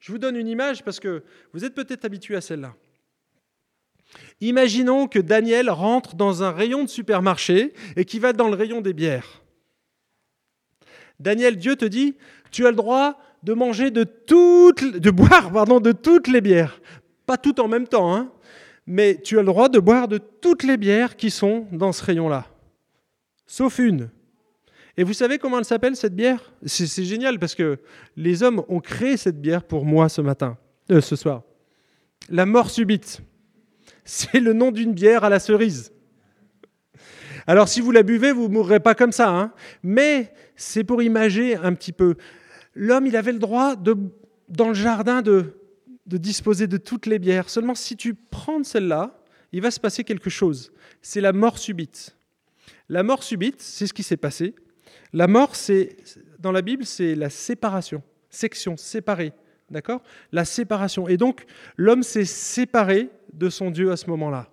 [0.00, 1.22] Je vous donne une image parce que
[1.52, 2.74] vous êtes peut-être habitué à celle-là.
[4.40, 8.80] Imaginons que Daniel rentre dans un rayon de supermarché et qu'il va dans le rayon
[8.80, 9.40] des bières.
[11.20, 12.16] Daniel, Dieu te dit,
[12.50, 16.80] tu as le droit de manger de toutes, de boire pardon, de toutes les bières.
[17.26, 18.32] Pas toutes en même temps, hein,
[18.88, 22.04] mais tu as le droit de boire de toutes les bières qui sont dans ce
[22.04, 22.48] rayon-là,
[23.46, 24.10] sauf une.
[24.96, 26.52] Et vous savez comment elle s'appelle cette bière?
[26.64, 27.78] C'est, génial parce que
[28.16, 30.58] les hommes ont créé cette bière pour moi ce matin,
[30.90, 31.42] euh, ce soir.
[32.28, 33.20] La mort subite.
[34.04, 35.92] C'est le nom d'une bière à la cerise.
[37.46, 39.28] Alors si vous la buvez, vous ne mourrez pas comme ça.
[39.28, 39.52] Hein.
[39.84, 42.16] Mais c'est pour imager un petit peu.
[42.78, 43.96] L'homme, il avait le droit, de,
[44.48, 45.54] dans le jardin, de,
[46.04, 47.48] de disposer de toutes les bières.
[47.48, 49.18] Seulement si tu prends celle-là,
[49.52, 50.72] il va se passer quelque chose.
[51.00, 52.16] C'est la mort subite.
[52.90, 54.54] La mort subite, c'est ce qui s'est passé.
[55.14, 55.96] La mort, c'est
[56.38, 59.32] dans la Bible, c'est la séparation, section, séparée.
[59.70, 60.02] D'accord?
[60.30, 61.08] La séparation.
[61.08, 64.50] Et donc, l'homme s'est séparé de son Dieu à ce moment-là.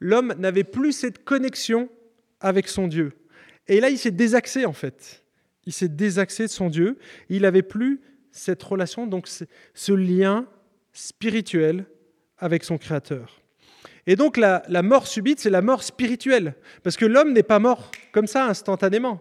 [0.00, 1.88] L'homme n'avait plus cette connexion
[2.40, 3.12] avec son Dieu.
[3.68, 5.24] Et là, il s'est désaxé, en fait.
[5.68, 6.96] Il s'est désaxé de son Dieu.
[7.28, 8.00] Il n'avait plus
[8.32, 10.46] cette relation, donc ce lien
[10.94, 11.84] spirituel
[12.38, 13.42] avec son Créateur.
[14.06, 16.54] Et donc, la, la mort subite, c'est la mort spirituelle.
[16.82, 19.20] Parce que l'homme n'est pas mort comme ça instantanément.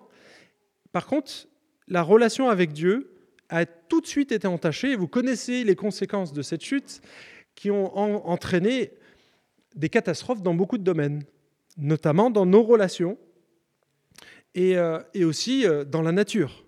[0.94, 1.50] Par contre,
[1.90, 3.12] la relation avec Dieu
[3.50, 4.96] a tout de suite été entachée.
[4.96, 7.02] Vous connaissez les conséquences de cette chute
[7.56, 7.94] qui ont
[8.26, 8.94] entraîné
[9.76, 11.24] des catastrophes dans beaucoup de domaines,
[11.76, 13.18] notamment dans nos relations
[14.56, 16.66] et, euh, aussi euh, dans la nature.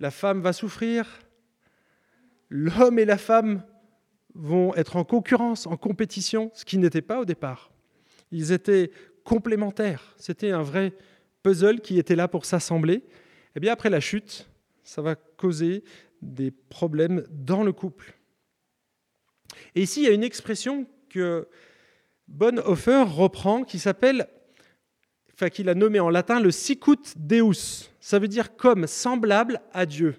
[0.00, 1.06] La femme va souffrir,
[2.50, 3.62] l'homme et la femme
[4.34, 7.72] vont être en concurrence, en compétition, ce qui n'était pas au départ.
[8.30, 8.92] Ils étaient
[9.24, 10.14] complémentaires.
[10.16, 10.92] C'était un vrai
[11.42, 12.94] puzzle qui était là pour s'assembler.
[12.94, 13.04] Et
[13.56, 14.48] eh bien après la chute,
[14.84, 15.82] ça va causer
[16.22, 18.14] des problèmes dans le couple.
[19.74, 21.48] Et ici, il y a une expression que
[22.28, 24.28] Bonhoeffer reprend qui s'appelle,
[25.38, 27.90] enfin qu'il a nommé en latin le sicut deus.
[28.00, 30.16] Ça veut dire comme, semblable à Dieu.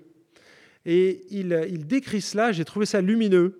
[0.86, 3.60] Et il, il décrit cela, j'ai trouvé ça lumineux,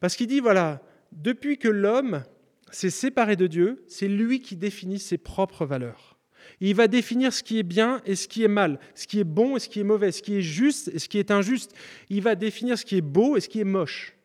[0.00, 2.24] parce qu'il dit, voilà, depuis que l'homme
[2.72, 6.18] s'est séparé de Dieu, c'est lui qui définit ses propres valeurs.
[6.60, 9.24] Il va définir ce qui est bien et ce qui est mal, ce qui est
[9.24, 11.72] bon et ce qui est mauvais, ce qui est juste et ce qui est injuste.
[12.08, 14.16] Il va définir ce qui est beau et ce qui est moche.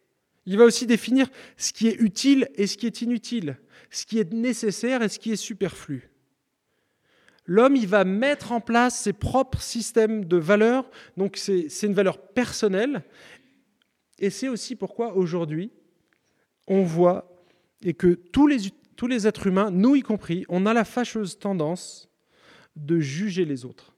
[0.48, 3.60] Il va aussi définir ce qui est utile et ce qui est inutile,
[3.92, 6.10] ce qui est nécessaire et ce qui est superflu.
[7.48, 12.20] L'homme, il va mettre en place ses propres systèmes de valeurs, donc c'est une valeur
[12.20, 13.04] personnelle,
[14.20, 15.72] et c'est aussi pourquoi aujourd'hui,
[16.68, 17.44] on voit,
[17.84, 18.58] et que tous les,
[18.98, 22.10] tous les êtres humains, nous y compris, on a la fâcheuse tendance
[22.76, 23.94] de juger les autres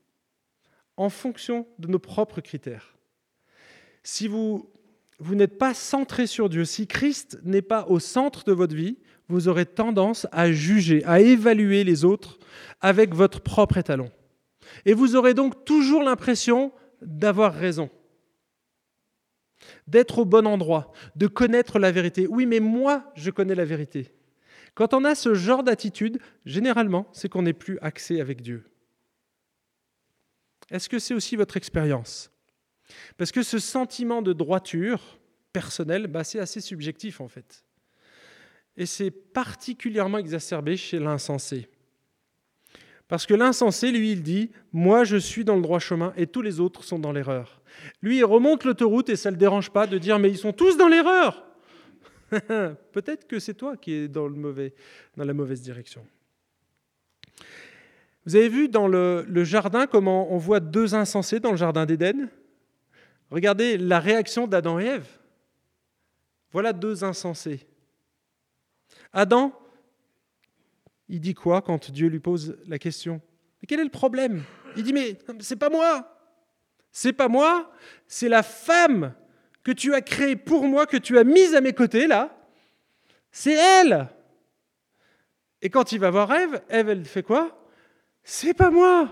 [0.96, 2.98] en fonction de nos propres critères.
[4.04, 4.70] Si vous
[5.20, 8.98] vous n'êtes pas centré sur Dieu, si Christ n'est pas au centre de votre vie,
[9.28, 12.40] vous aurez tendance à juger, à évaluer les autres
[12.82, 14.12] avec votre propre étalon.
[14.86, 17.90] Et vous aurez donc toujours l'impression d'avoir raison,
[19.88, 22.28] d'être au bon endroit, de connaître la vérité.
[22.28, 24.14] Oui, mais moi, je connais la vérité.
[24.76, 28.66] Quand on a ce genre d'attitude, généralement, c'est qu'on n'est plus axé avec Dieu.
[30.70, 32.32] Est-ce que c'est aussi votre expérience?
[33.18, 35.20] Parce que ce sentiment de droiture,
[35.52, 37.64] personnel, bah, c'est assez subjectif en fait.
[38.78, 41.68] Et c'est particulièrement exacerbé chez l'insensé.
[43.10, 46.42] Parce que l'insensé, lui, il dit Moi, je suis dans le droit chemin et tous
[46.42, 47.60] les autres sont dans l'erreur.
[48.02, 50.54] Lui, il remonte l'autoroute et ça ne le dérange pas de dire Mais ils sont
[50.54, 51.44] tous dans l'erreur
[52.92, 54.76] Peut-être que c'est toi qui es dans, le mauvais,
[55.18, 56.06] dans la mauvaise direction.
[58.26, 61.88] Vous avez vu dans le, le jardin comment on voit deux insensés dans le jardin
[61.88, 62.30] d'Éden?
[63.32, 65.08] Regardez la réaction d'Adam et Ève.
[66.52, 67.66] Voilà deux insensés.
[69.14, 69.52] Adam,
[71.10, 73.22] il dit quoi quand Dieu lui pose la question?
[73.62, 74.44] Mais quel est le problème?
[74.78, 76.16] Il dit Mais c'est pas moi.
[76.92, 77.72] C'est pas moi,
[78.08, 79.14] c'est la femme
[79.64, 82.36] que tu as créée pour moi, que tu as mise à mes côtés là.
[83.32, 84.10] C'est elle.
[85.62, 87.64] Et quand il va voir Ève, Ève, elle fait quoi?
[88.24, 89.10] C'est pas moi.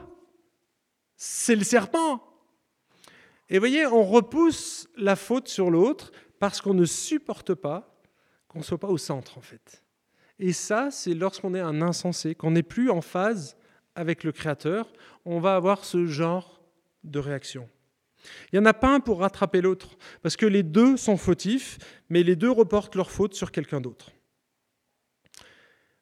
[1.16, 2.24] C'est le serpent.
[3.50, 7.94] Et vous voyez, on repousse la faute sur l'autre parce qu'on ne supporte pas
[8.48, 9.84] qu'on ne soit pas au centre, en fait.
[10.40, 13.58] Et ça, c'est lorsqu'on est un insensé, qu'on n'est plus en phase
[13.96, 14.92] avec le Créateur,
[15.26, 16.62] on va avoir ce genre
[17.04, 17.68] de réaction.
[18.52, 21.78] Il n'y en a pas un pour rattraper l'autre, parce que les deux sont fautifs,
[22.10, 24.12] mais les deux reportent leur faute sur quelqu'un d'autre.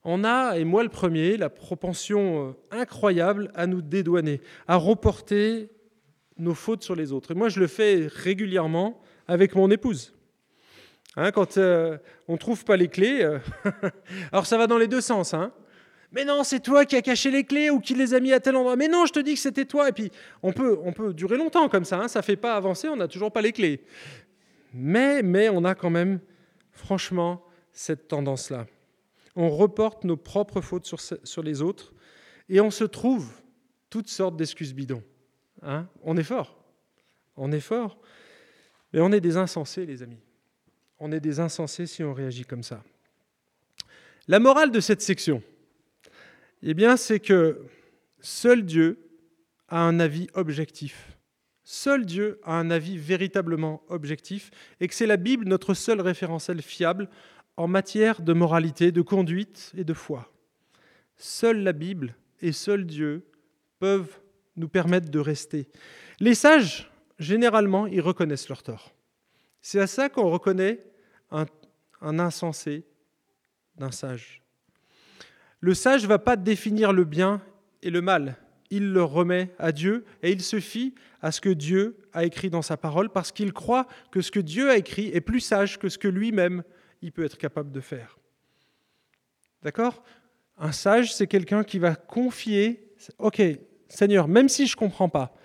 [0.03, 5.69] On a, et moi le premier, la propension euh, incroyable à nous dédouaner, à reporter
[6.37, 7.31] nos fautes sur les autres.
[7.31, 10.14] Et moi, je le fais régulièrement avec mon épouse.
[11.17, 11.97] Hein, quand euh,
[12.27, 13.39] on ne trouve pas les clés, euh,
[14.31, 15.33] alors ça va dans les deux sens.
[15.33, 15.51] Hein.
[16.11, 18.39] Mais non, c'est toi qui as caché les clés ou qui les a mis à
[18.39, 18.75] tel endroit.
[18.75, 19.89] Mais non, je te dis que c'était toi.
[19.89, 20.11] Et puis,
[20.43, 21.99] on peut, on peut durer longtemps comme ça.
[21.99, 22.07] Hein.
[22.07, 23.83] Ça ne fait pas avancer, on n'a toujours pas les clés.
[24.73, 26.19] Mais, mais on a quand même,
[26.71, 28.67] franchement, cette tendance-là.
[29.35, 31.93] On reporte nos propres fautes sur, sur les autres
[32.49, 33.41] et on se trouve
[33.89, 35.03] toutes sortes d'excuses bidons.
[36.03, 36.57] On est fort.
[37.35, 37.97] On est fort.
[38.93, 40.19] Mais on est des insensés, les amis.
[40.99, 42.83] On est des insensés si on réagit comme ça.
[44.27, 45.43] La morale de cette section,
[46.63, 47.61] eh bien, c'est que
[48.21, 48.97] seul Dieu
[49.67, 51.15] a un avis objectif.
[51.63, 56.61] Seul Dieu a un avis véritablement objectif et que c'est la Bible notre seul référentiel
[56.61, 57.09] fiable
[57.57, 60.31] en matière de moralité, de conduite et de foi.
[61.17, 63.25] Seule la Bible et seul Dieu
[63.79, 64.19] peuvent
[64.55, 65.67] nous permettent de rester.
[66.19, 68.94] Les sages, généralement, ils reconnaissent leur tort.
[69.67, 70.79] C'est à ça qu'on reconnaît
[71.31, 71.47] un,
[71.99, 72.85] insensé
[73.75, 74.43] d'un sage.
[75.59, 77.41] Le sage ne va pas définir le bien
[77.81, 78.37] et le mal.
[78.69, 82.51] Il le remet à Dieu et il se fie à ce que Dieu a écrit
[82.51, 85.79] dans sa parole parce qu'il croit que ce que Dieu a écrit est plus sage
[85.79, 86.61] que ce que lui-même
[87.01, 88.19] il peut être capable de faire.
[89.63, 90.03] D'accord?
[90.59, 93.41] Un sage, c'est quelqu'un qui va confier, ok,
[93.89, 95.35] Seigneur, même si je ne comprends pas,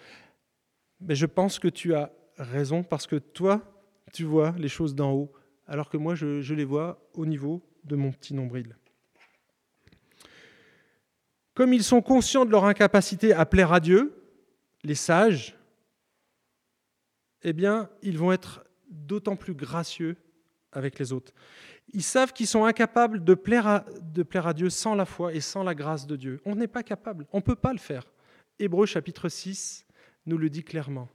[1.01, 3.80] mais je pense que tu as raison parce que toi,
[4.13, 5.33] tu vois les choses d'en haut,
[5.67, 8.77] alors que moi, je, les vois au niveau de mon petit nombril.
[11.55, 14.15] Comme ils sont conscients de leur incapacité à plaire à Dieu,
[14.83, 15.57] les sages,
[17.43, 20.17] eh bien, ils vont être d'autant plus gracieux
[20.73, 21.33] avec les autres.
[21.93, 25.35] Ils savent qu'ils sont incapables de plaire, à, de plaire à Dieu sans la foi
[25.35, 26.41] et sans la grâce de Dieu.
[26.45, 28.05] On n'est pas capable, on ne peut pas le faire.
[28.59, 29.87] Hébreu chapitre 6
[30.27, 31.09] nous le dit clairement.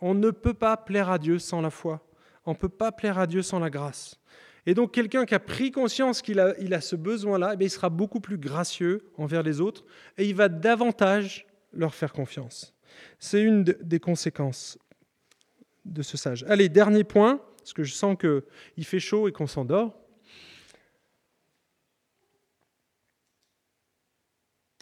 [0.00, 2.06] On ne peut pas plaire à Dieu sans la foi.
[2.46, 4.20] On ne peut pas plaire à Dieu sans la grâce.
[4.66, 8.20] Et donc quelqu'un qui a pris conscience qu'il a, ce besoin-là, eh il sera beaucoup
[8.20, 9.84] plus gracieux envers les autres
[10.18, 12.74] et il va davantage leur faire confiance.
[13.18, 14.78] C'est une des conséquences
[15.84, 16.44] de ce sage.
[16.48, 19.96] Allez, dernier point, parce que je sens qu'il fait chaud et qu'on s'endort.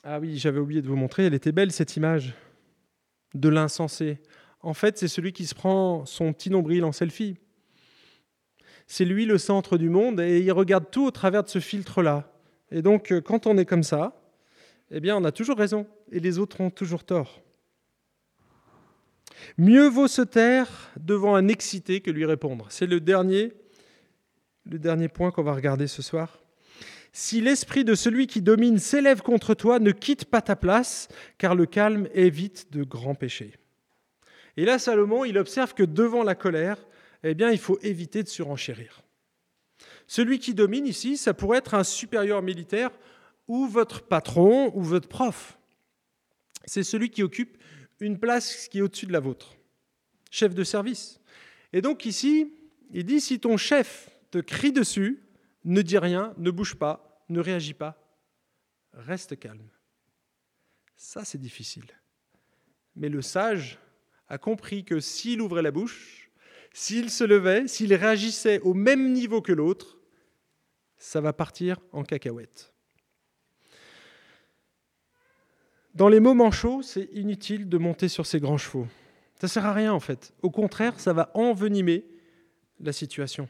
[0.03, 2.35] Ah oui, j'avais oublié de vous montrer, elle était belle cette image
[3.35, 4.21] de l'insensé.
[4.61, 7.37] En fait, c'est celui qui se prend son petit nombril en selfie.
[8.87, 12.33] C'est lui le centre du monde et il regarde tout au travers de ce filtre-là.
[12.71, 14.21] Et donc, euh, quand on est comme ça,
[14.91, 17.43] eh bien, on a toujours raison et les autres ont toujours tort.
[19.57, 22.67] Mieux vaut se taire devant un excité que lui répondre.
[22.71, 23.53] C'est le dernier,
[24.65, 26.43] le dernier point qu'on va regarder ce soir.
[27.13, 31.55] Si l'esprit de celui qui domine s'élève contre toi, ne quitte pas ta place, car
[31.55, 33.55] le calme évite de grands péchés.
[34.59, 36.85] Et là, Salomon, il observe que devant la colère,
[37.23, 39.05] eh bien, il faut éviter de surenchérir.
[40.09, 42.91] Celui qui domine ici, ça pourrait être un supérieur militaire
[43.47, 45.57] ou votre patron ou votre prof.
[46.65, 47.57] C'est celui qui occupe
[48.01, 49.55] une place qui est au-dessus de la vôtre,
[50.29, 51.21] chef de service.
[51.73, 52.53] Et donc ici,
[52.91, 55.23] il dit, si ton chef te crie dessus,
[55.65, 57.97] ne dis rien, ne bouge pas, ne réagis pas,
[58.93, 59.71] reste calme.
[60.97, 61.87] Ça, c'est difficile.
[62.97, 63.79] Mais le sage
[64.29, 66.31] a compris que s'il ouvrait la bouche,
[66.75, 69.99] S'il se levait, s'il réagissait au même niveau que l'autre,
[70.99, 72.73] ça va partir en cacahuète.
[75.95, 78.87] Dans les moments chauds, c'est inutile de monter sur ces grands chevaux.
[79.41, 80.33] Ça sert à rien en fait.
[80.43, 82.05] Au contraire, ça va envenimer
[82.81, 83.49] la situation.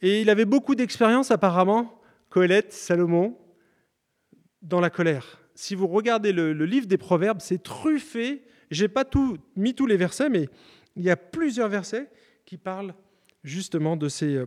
[0.00, 3.38] Et il avait beaucoup d'expérience apparemment, Colette, Salomon,
[4.62, 5.40] dans la colère.
[5.54, 8.44] Si vous regardez le, livre des Proverbes, c'est truffé.
[8.70, 10.48] J'ai pas tout, mis tous les versets, mais
[10.96, 12.10] il y a plusieurs versets
[12.44, 12.94] qui parlent
[13.44, 14.46] justement euh,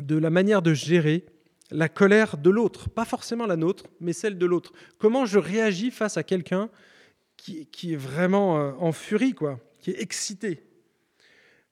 [0.00, 1.24] de la manière de gérer
[1.70, 4.72] la colère de l'autre, pas forcément la nôtre, mais celle de l'autre.
[4.98, 6.68] Comment je réagis face à quelqu'un
[7.36, 10.62] qui, qui, est vraiment euh, en furie, quoi, qui est excité.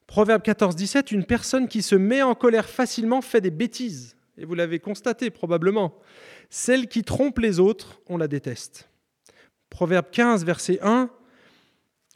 [0.07, 4.17] Proverbe 14, 17, une personne qui se met en colère facilement fait des bêtises.
[4.37, 5.95] Et vous l'avez constaté probablement.
[6.49, 8.89] Celle qui trompe les autres, on la déteste.
[9.69, 11.11] Proverbe 15, verset 1,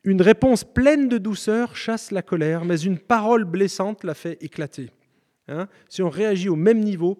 [0.04, 4.90] une réponse pleine de douceur chasse la colère, mais une parole blessante la fait éclater.
[5.48, 5.68] Hein?
[5.88, 7.18] Si on réagit au même niveau,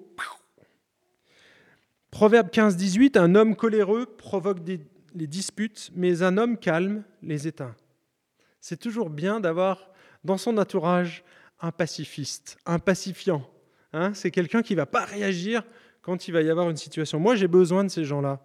[2.10, 4.78] Proverbe 15, 18, un homme coléreux provoque des,
[5.16, 7.74] les disputes, mais un homme calme les éteint.
[8.60, 9.90] C'est toujours bien d'avoir
[10.22, 11.24] dans son entourage
[11.60, 13.44] un pacifiste, un pacifiant.
[13.92, 15.64] Hein, c'est quelqu'un qui ne va pas réagir
[16.02, 17.18] quand il va y avoir une situation.
[17.18, 18.40] Moi, j'ai besoin de ces gens-là.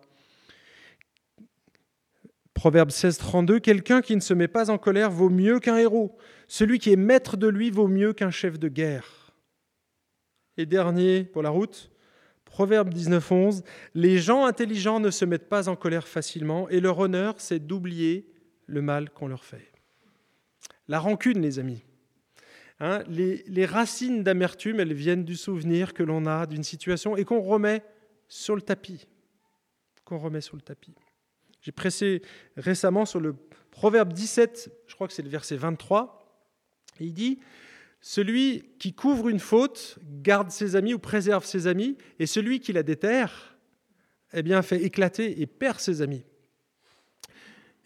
[2.60, 6.18] Proverbe 16, 32, quelqu'un qui ne se met pas en colère vaut mieux qu'un héros.
[6.49, 9.32] Celui qui est maître de lui vaut mieux qu'un chef de guerre.
[10.57, 11.89] Et dernier pour la route,
[12.43, 13.64] Proverbe 19, 11,
[13.95, 18.30] les gens intelligents ne se mettent pas en colère facilement et leur honneur, c'est d'oublier
[18.66, 19.72] le mal qu'on leur fait.
[20.89, 21.86] La rancune, les amis.
[22.82, 27.39] Hein, les, racines d'amertume, elles viennent du souvenir que l'on a d'une situation et qu'on
[27.39, 27.84] remet
[28.28, 29.07] sur le tapis.
[30.03, 30.93] Qu'on remet sur le tapis.
[31.62, 32.22] J'ai pressé
[32.57, 33.36] récemment sur le
[33.72, 36.43] Proverbe 17, je crois que c'est le verset 23,
[36.99, 37.39] et il dit
[38.01, 42.74] Celui qui couvre une faute garde ses amis ou préserve ses amis, et celui qui
[42.74, 43.57] la déterre,
[44.34, 46.24] eh bien, fait éclater et perd ses amis.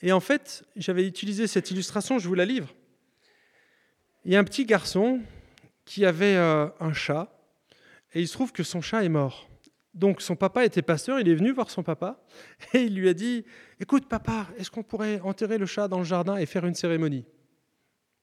[0.02, 2.74] Et en fait, j'avais utilisé cette illustration, je vous la livre.
[4.26, 5.22] Il y a un petit garçon
[5.86, 7.40] qui avait euh, un chat
[8.14, 9.50] et il se trouve que son chat est mort.
[9.94, 12.24] Donc son papa était pasteur, il est venu voir son papa
[12.74, 13.46] et il lui a dit
[13.80, 17.26] Écoute, papa, est-ce qu'on pourrait enterrer le chat dans le jardin et faire une cérémonie?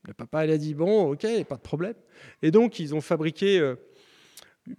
[0.07, 1.95] Le papa, il a dit Bon, ok, pas de problème.
[2.43, 3.61] Et donc ils ont fabriqué.
[3.61, 3.77] Euh,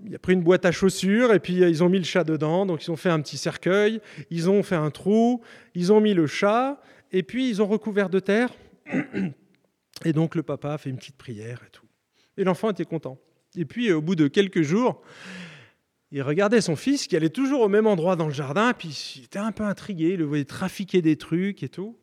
[0.06, 2.24] il a pris une boîte à chaussures et puis euh, ils ont mis le chat
[2.24, 2.66] dedans.
[2.66, 5.42] Donc ils ont fait un petit cercueil, ils ont fait un trou,
[5.76, 6.82] ils ont mis le chat
[7.12, 8.50] et puis ils ont recouvert de terre.
[10.04, 11.86] Et donc le papa a fait une petite prière et tout.
[12.36, 13.20] Et l'enfant était content.
[13.56, 15.02] Et puis au bout de quelques jours,
[16.12, 19.24] il regardait son fils qui allait toujours au même endroit dans le jardin, puis il
[19.24, 21.98] était un peu intrigué, il le voyait trafiquer des trucs et tout.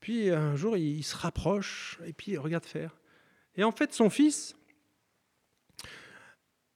[0.00, 2.96] Puis un jour, il se rapproche et puis il regarde faire.
[3.54, 4.56] Et en fait, son fils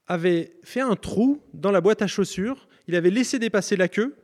[0.07, 4.17] avait fait un trou dans la boîte à chaussures, il avait laissé dépasser la queue,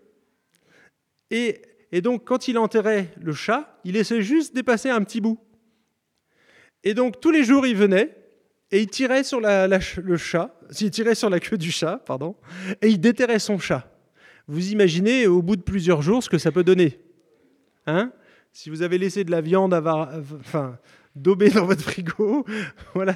[1.30, 5.38] et, et donc quand il enterrait le chat, il laissait juste dépasser un petit bout.
[6.84, 8.16] Et donc tous les jours, il venait
[8.70, 12.36] et il tirait sur la, le chat, il tirait sur la queue du chat, pardon,
[12.82, 13.88] et il déterrait son chat.
[14.48, 17.00] Vous imaginez au bout de plusieurs jours ce que ça peut donner.
[17.86, 18.12] Hein?
[18.52, 20.78] Si vous avez laissé de la viande enfin,
[21.14, 22.44] daubée dans votre frigo,
[22.94, 23.14] voilà,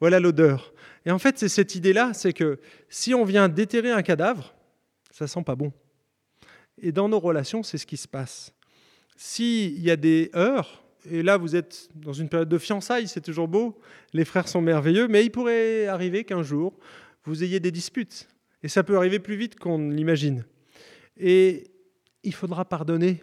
[0.00, 0.72] voilà l'odeur.
[1.04, 4.54] Et en fait, c'est cette idée-là, c'est que si on vient déterrer un cadavre,
[5.10, 5.72] ça sent pas bon.
[6.80, 8.52] Et dans nos relations, c'est ce qui se passe.
[9.16, 13.20] S'il y a des heures, et là, vous êtes dans une période de fiançailles, c'est
[13.20, 13.78] toujours beau,
[14.12, 16.78] les frères sont merveilleux, mais il pourrait arriver qu'un jour,
[17.24, 18.28] vous ayez des disputes.
[18.62, 20.44] Et ça peut arriver plus vite qu'on l'imagine.
[21.16, 21.70] Et
[22.22, 23.22] il faudra pardonner,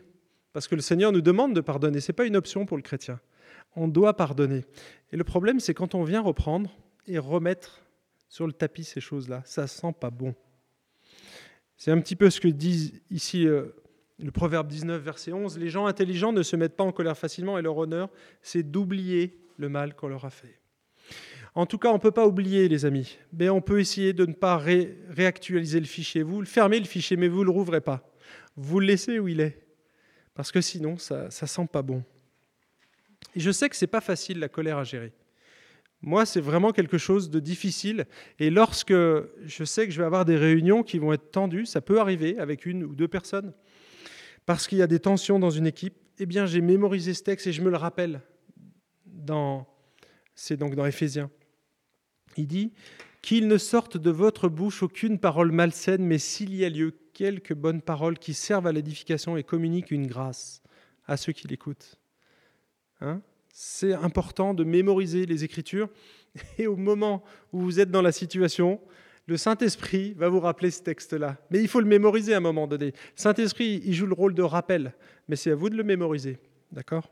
[0.53, 1.99] parce que le Seigneur nous demande de pardonner.
[1.99, 3.19] Ce n'est pas une option pour le chrétien.
[3.75, 4.65] On doit pardonner.
[5.11, 6.69] Et le problème, c'est quand on vient reprendre
[7.07, 7.81] et remettre
[8.29, 9.41] sur le tapis ces choses-là.
[9.45, 10.35] Ça sent pas bon.
[11.77, 13.65] C'est un petit peu ce que disent ici euh,
[14.19, 17.57] le proverbe 19, verset 11, les gens intelligents ne se mettent pas en colère facilement
[17.57, 18.09] et leur honneur,
[18.41, 20.59] c'est d'oublier le mal qu'on leur a fait.
[21.55, 24.25] En tout cas, on ne peut pas oublier, les amis, mais on peut essayer de
[24.25, 26.23] ne pas réactualiser le fichier.
[26.23, 28.09] Vous fermez le fichier, mais vous ne le rouvrez pas.
[28.55, 29.63] Vous le laissez où il est,
[30.33, 32.03] parce que sinon, ça ne sent pas bon.
[33.35, 35.13] Et je sais que ce n'est pas facile, la colère à gérer.
[36.01, 38.05] Moi, c'est vraiment quelque chose de difficile.
[38.37, 41.81] Et lorsque je sais que je vais avoir des réunions qui vont être tendues, ça
[41.81, 43.53] peut arriver avec une ou deux personnes,
[44.45, 47.47] parce qu'il y a des tensions dans une équipe, eh bien j'ai mémorisé ce texte
[47.47, 48.21] et je me le rappelle.
[49.05, 49.67] Dans,
[50.35, 51.29] c'est donc dans Éphésiens.
[52.37, 52.73] Il dit
[53.21, 57.53] qu'il ne sorte de votre bouche aucune parole malsaine, mais s'il y a lieu, quelques
[57.53, 60.61] bonnes paroles qui servent à l'édification et communiquent une grâce
[61.05, 61.97] à ceux qui l'écoutent.
[63.01, 63.21] Hein?
[63.53, 65.89] C'est important de mémoriser les Écritures.
[66.57, 68.81] Et au moment où vous êtes dans la situation,
[69.25, 71.37] le Saint-Esprit va vous rappeler ce texte-là.
[71.49, 72.93] Mais il faut le mémoriser à un moment donné.
[73.15, 74.93] Saint-Esprit, il joue le rôle de rappel,
[75.27, 76.39] mais c'est à vous de le mémoriser.
[76.71, 77.09] D'accord?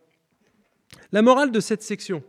[1.12, 2.22] La morale de cette section,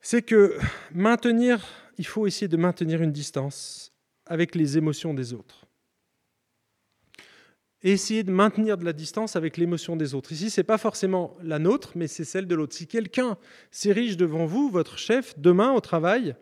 [0.00, 0.56] c'est que
[0.92, 1.64] maintenir,
[1.98, 3.92] il faut essayer de maintenir une distance
[4.26, 5.66] avec les émotions des autres.
[7.82, 10.32] Essayer de maintenir de la distance avec l'émotion des autres.
[10.32, 12.74] Ici, ce n'est pas forcément la nôtre, mais c'est celle de l'autre.
[12.74, 13.38] Si quelqu'un
[13.70, 16.34] s'érige devant vous, votre chef, demain au travail,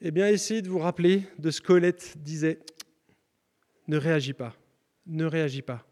[0.00, 2.60] eh bien, essayez de vous rappeler de ce qu'Olette disait.
[3.88, 4.54] Ne réagis pas.
[5.06, 5.84] Ne réagis pas.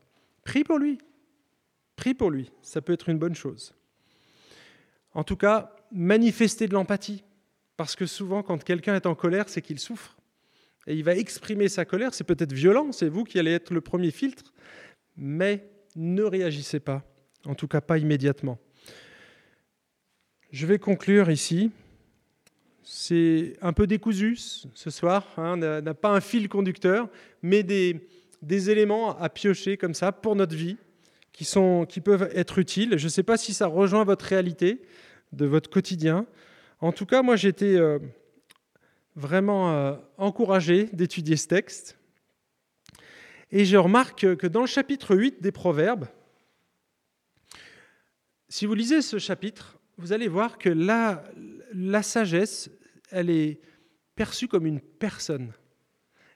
[0.44, 0.98] Prie pour lui.
[1.96, 2.52] Prie pour lui.
[2.62, 3.74] Ça peut être une bonne chose.
[5.12, 7.24] En tout cas, manifestez de l'empathie.
[7.76, 10.16] Parce que souvent, quand quelqu'un est en colère, c'est qu'il souffre.
[10.86, 12.14] Et il va exprimer sa colère.
[12.14, 14.52] C'est peut-être violent, c'est vous qui allez être le premier filtre.
[15.16, 17.02] Mais ne réagissez pas.
[17.44, 18.58] En tout cas, pas immédiatement.
[20.52, 21.72] Je vais conclure ici
[22.88, 27.08] c'est un peu décousu ce soir, hein, n'a pas un fil conducteur,
[27.42, 28.00] mais des,
[28.70, 30.76] éléments à piocher comme ça pour notre vie
[31.32, 32.96] qui, sont, qui peuvent être utiles.
[32.96, 34.82] Je ne sais pas si ça rejoint votre réalité
[35.32, 36.26] de votre quotidien.
[36.80, 37.98] En tout cas, moi, été euh,
[39.16, 41.98] vraiment euh, encouragé d'étudier ce texte.
[43.50, 46.06] Et je remarque que dans le chapitre 8 des Proverbes,
[48.48, 51.24] si vous lisez ce chapitre, vous allez voir que la,
[51.72, 52.70] la sagesse,
[53.10, 53.60] elle est
[54.14, 55.52] perçue comme une personne.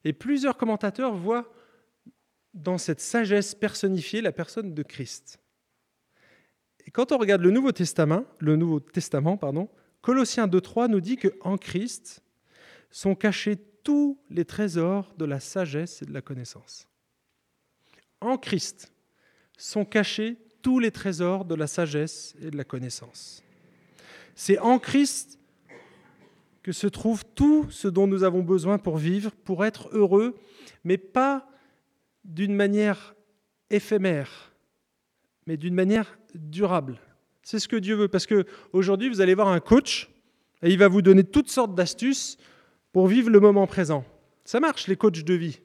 [0.04, 1.52] Et plusieurs commentateurs voient
[2.54, 5.38] dans cette sagesse personnifiée la personne de Christ.
[6.86, 9.68] Et quand on regarde le Nouveau Testament, le Nouveau Testament, pardon,
[10.00, 12.22] Colossiens 2.3 nous dit qu'en Christ
[12.90, 16.88] sont cachés tous les trésors de la sagesse et de la connaissance.
[18.20, 18.92] En Christ
[19.56, 23.42] sont cachés tous les trésors de la sagesse et de la connaissance.
[24.34, 25.39] C'est en Christ
[26.62, 30.36] que se trouve tout ce dont nous avons besoin pour vivre, pour être heureux,
[30.84, 31.48] mais pas
[32.24, 33.14] d'une manière
[33.70, 34.52] éphémère,
[35.46, 37.00] mais d'une manière durable.
[37.42, 40.10] C'est ce que Dieu veut, parce que aujourd'hui vous allez voir un coach
[40.62, 42.36] et il va vous donner toutes sortes d'astuces
[42.92, 44.04] pour vivre le moment présent.
[44.44, 45.60] Ça marche les coachs de vie.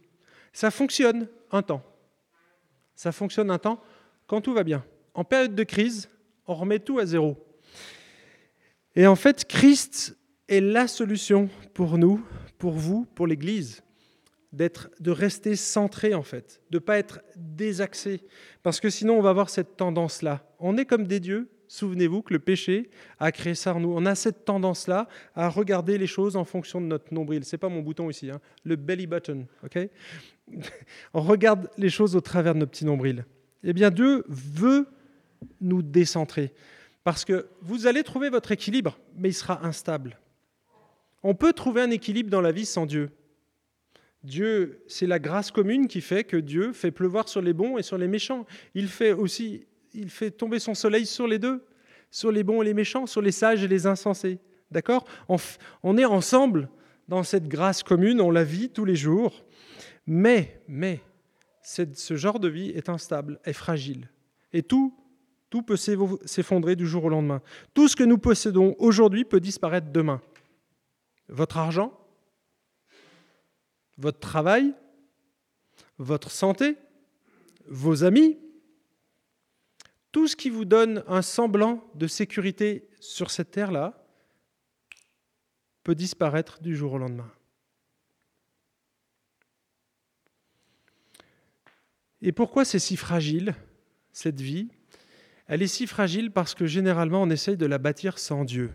[0.53, 1.83] Ça fonctionne un temps.
[2.95, 3.81] Ça fonctionne un temps
[4.27, 4.85] quand tout va bien.
[5.13, 6.09] En période de crise,
[6.47, 7.37] on remet tout à zéro.
[8.95, 10.17] Et en fait, Christ
[10.47, 12.23] est la solution pour nous,
[12.57, 13.83] pour vous, pour l'Église,
[14.53, 18.21] d'être, de rester centré en fait, de ne pas être désaxé,
[18.63, 20.47] parce que sinon on va avoir cette tendance-là.
[20.59, 21.49] On est comme des dieux.
[21.67, 22.89] Souvenez-vous que le péché
[23.19, 23.93] a créé ça en nous.
[23.93, 27.43] On a cette tendance-là à regarder les choses en fonction de notre nombril.
[27.43, 28.39] C'est pas mon bouton ici, hein.
[28.63, 29.89] le belly button, ok?
[31.13, 33.25] On regarde les choses au travers de nos petits nombrils.
[33.63, 34.87] Eh bien, Dieu veut
[35.59, 36.53] nous décentrer.
[37.03, 40.19] Parce que vous allez trouver votre équilibre, mais il sera instable.
[41.27, 43.09] On peut trouver un équilibre dans la vie sans Dieu.
[44.23, 47.81] Dieu, c'est la grâce commune qui fait que Dieu fait pleuvoir sur les bons et
[47.81, 48.45] sur les méchants.
[48.75, 49.65] Il fait aussi,
[49.95, 51.65] il fait tomber son soleil sur les deux,
[52.11, 54.37] sur les bons et les méchants, sur les sages et les insensés.
[54.69, 55.03] D'accord?
[55.81, 56.69] On, est ensemble
[57.07, 59.45] dans cette grâce commune, on la vit tous les jours.
[60.05, 61.01] Mais, mais,
[61.63, 64.11] ce genre de vie est instable, est fragile.
[64.53, 64.95] Et tout
[65.49, 67.41] tout peut s'effondrer du jour au lendemain.
[67.73, 70.21] Tout ce que nous possédons aujourd'hui peut disparaître demain.
[71.27, 71.97] Votre argent,
[73.97, 74.73] votre travail,
[75.97, 76.77] votre santé,
[77.67, 78.37] vos amis,
[80.11, 84.01] tout ce qui vous donne un semblant de sécurité sur cette terre-là
[85.83, 87.31] peut disparaître du jour au lendemain.
[92.21, 93.53] Et pourquoi c'est si fragile,
[94.11, 94.69] cette vie?
[95.47, 98.73] Elle est si fragile parce que généralement on essaye de la bâtir sans Dieu.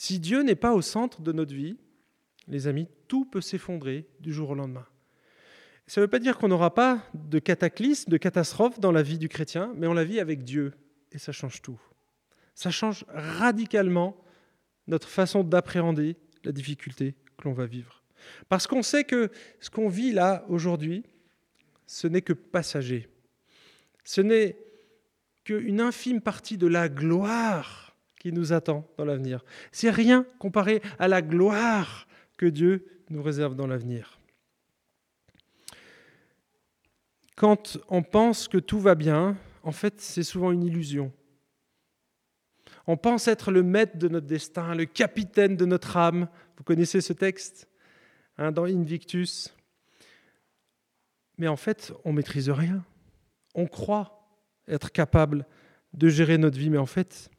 [0.00, 1.76] Si Dieu n'est pas au centre de notre vie,
[2.48, 4.86] les amis, tout peut s'effondrer du jour au lendemain.
[5.86, 9.18] Ça ne veut pas dire qu'on n'aura pas de cataclysme, de catastrophe dans la vie
[9.18, 10.72] du chrétien, mais on la vit avec Dieu
[11.12, 11.78] et ça change tout.
[12.54, 14.16] Ça change radicalement
[14.86, 18.02] notre façon d'appréhender la difficulté que l'on va vivre.
[18.48, 19.30] Parce qu'on sait que
[19.60, 21.04] ce qu'on vit là aujourd'hui,
[21.86, 23.10] ce n'est que passager.
[24.04, 24.56] Ce n'est
[25.44, 27.89] qu'une infime partie de la gloire
[28.20, 29.44] qui nous attend dans l'avenir.
[29.72, 32.06] C'est rien comparé à la gloire
[32.36, 34.20] que Dieu nous réserve dans l'avenir.
[37.34, 41.10] Quand on pense que tout va bien, en fait, c'est souvent une illusion.
[42.86, 46.28] On pense être le maître de notre destin, le capitaine de notre âme.
[46.58, 47.68] Vous connaissez ce texte
[48.36, 49.54] hein, dans Invictus.
[51.38, 52.84] Mais en fait, on maîtrise rien.
[53.54, 54.28] On croit
[54.68, 55.46] être capable
[55.94, 57.30] de gérer notre vie, mais en fait,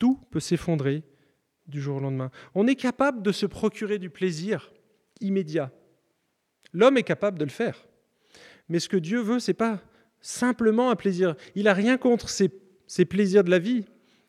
[0.00, 1.04] tout peut s'effondrer
[1.68, 2.32] du jour au lendemain.
[2.56, 4.72] On est capable de se procurer du plaisir
[5.20, 5.70] immédiat.
[6.72, 7.86] L'homme est capable de le faire.
[8.68, 9.80] Mais ce que Dieu veut, c'est pas
[10.20, 11.36] simplement un plaisir.
[11.54, 12.48] Il n'a rien contre ces,
[13.04, 13.84] plaisirs de la vie.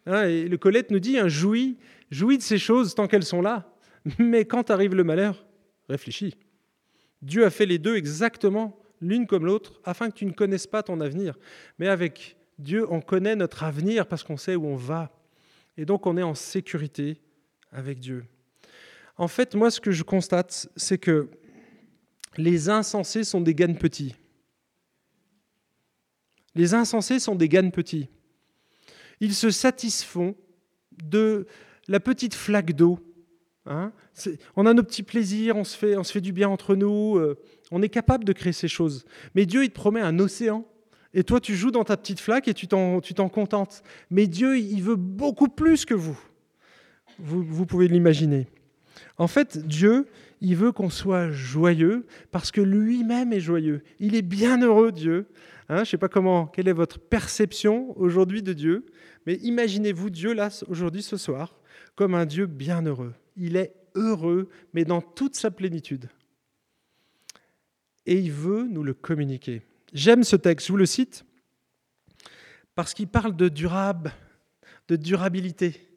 [0.06, 1.78] Hein, le Colette nous dit, hein, jouis,
[2.12, 3.74] jouis de ces choses tant qu'elles sont là.
[4.20, 5.46] Mais quand arrive le malheur,
[5.90, 6.36] réfléchis.
[7.22, 10.84] Dieu a fait les deux exactement l'une comme l'autre afin que tu ne connaisses pas
[10.84, 11.38] ton avenir.
[11.80, 15.12] Mais avec Dieu, on connaît notre avenir parce qu'on sait où on va.
[15.78, 17.22] Et donc on est en sécurité
[17.72, 18.26] avec Dieu.
[19.18, 21.30] En fait, moi, ce que je constate, c'est que
[22.38, 24.16] les insensés sont des ganes petits.
[26.56, 28.10] Les insensés sont des ganes petits.
[29.20, 30.36] Ils se satisfont
[31.04, 31.46] de
[31.88, 33.00] la petite flaque d'eau.
[33.68, 33.94] Hein.
[34.56, 37.18] on a nos petits plaisirs, on se, fait, on se fait du bien entre nous,
[37.18, 37.38] euh,
[37.70, 39.06] on est capable de créer ces choses.
[39.36, 40.66] Mais Dieu, il te promet un océan.
[41.14, 43.84] Et toi, tu joues dans ta petite flaque et tu t'en contentes.
[44.10, 46.18] Mais Dieu, il veut beaucoup plus que vous.
[47.20, 48.48] Vous, pouvez l'imaginer.
[49.18, 50.08] En fait, Dieu,
[50.40, 53.84] il veut qu'on soit joyeux parce que lui-même est joyeux.
[54.00, 55.28] Il est bien heureux, Dieu.
[55.70, 58.86] Hein, je ne sais pas comment, quelle est votre perception aujourd'hui de Dieu,
[59.26, 61.56] mais imaginez-vous Dieu là, aujourd'hui, ce soir,
[61.96, 63.14] comme un Dieu bien heureux.
[63.38, 66.10] Il est heureux, mais dans toute sa plénitude.
[68.06, 69.62] Et il veut nous le communiquer.
[69.94, 71.26] J'aime ce texte, je vous le cite,
[72.76, 74.14] parce qu'il parle de durable,
[74.88, 75.88] de durabilité.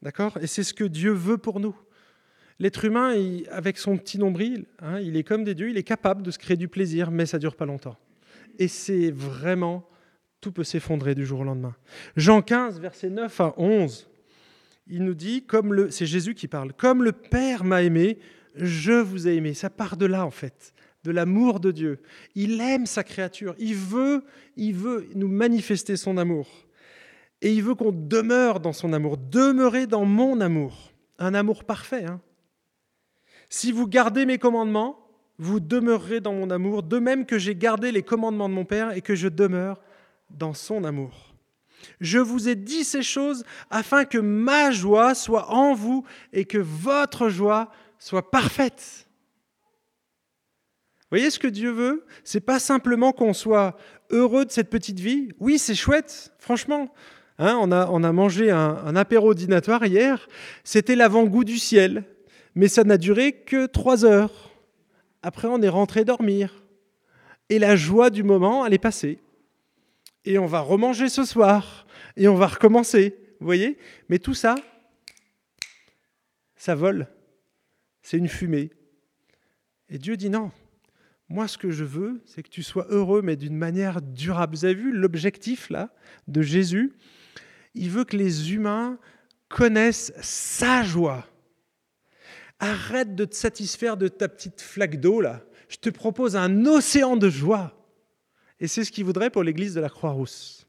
[0.00, 0.36] D'accord?
[0.40, 1.76] Et c'est ce que Dieu veut pour nous.
[2.58, 3.14] L'être humain,
[3.50, 6.38] avec son petit nombril, hein, il est comme des dieux, il est capable de se
[6.38, 7.96] créer du plaisir, mais ça dure pas longtemps.
[8.58, 9.88] Et c'est vraiment,
[10.40, 11.74] tout peut s'effondrer du jour au lendemain.
[12.16, 14.08] Jean 15, versets 9 à 11,
[14.88, 18.18] il nous dit, comme le, c'est Jésus qui parle, comme le Père m'a aimé,
[18.54, 19.54] je vous ai aimé.
[19.54, 20.74] Ça part de là, en fait,
[21.04, 22.00] de l'amour de Dieu.
[22.34, 23.54] Il aime sa créature.
[23.58, 24.24] Il veut,
[24.56, 26.48] il veut nous manifester son amour.
[27.40, 30.92] Et il veut qu'on demeure dans son amour, demeurer dans mon amour.
[31.18, 32.04] Un amour parfait.
[32.04, 32.20] Hein.
[33.48, 34.98] si vous gardez mes commandements,
[35.38, 38.92] vous demeurerez dans mon amour, de même que j'ai gardé les commandements de mon Père
[38.92, 39.80] et que je demeure
[40.30, 41.34] dans son amour.
[42.00, 46.58] Je vous ai dit ces choses afin que ma joie soit en vous et que
[46.58, 49.08] votre joie soit parfaite.
[51.12, 52.06] Voyez ce que Dieu veut?
[52.24, 53.76] C'est pas simplement qu'on soit
[54.08, 55.28] heureux de cette petite vie.
[55.40, 56.90] Oui, c'est chouette, franchement.
[57.36, 60.26] Hein, on, a, mangé un, un apéro dînatoire hier.
[60.64, 62.04] C'était l'avant-goût du ciel,
[62.54, 64.52] mais ça n'a duré que trois heures.
[65.22, 66.64] Après, on est rentré dormir.
[67.50, 69.18] Et la joie du moment, elle est passée.
[70.24, 71.86] Et on va remanger ce soir.
[72.16, 73.18] Et on va recommencer.
[73.38, 73.76] Vous voyez?
[74.08, 74.54] Mais tout ça,
[76.56, 77.06] ça vole.
[78.00, 78.70] C'est une fumée.
[79.90, 80.50] Et Dieu dit non.
[81.32, 84.54] Moi, ce que je veux, c'est que tu sois heureux, mais d'une manière durable.
[84.54, 85.88] Vous avez vu l'objectif là
[86.28, 86.92] de Jésus?
[87.74, 88.98] Il veut que les humains
[89.48, 91.26] connaissent sa joie.
[92.58, 95.42] Arrête de te satisfaire de ta petite flaque d'eau là.
[95.70, 97.82] Je te propose un océan de joie.
[98.60, 100.68] Et c'est ce qu'il voudrait pour l'église de la Croix-Rousse.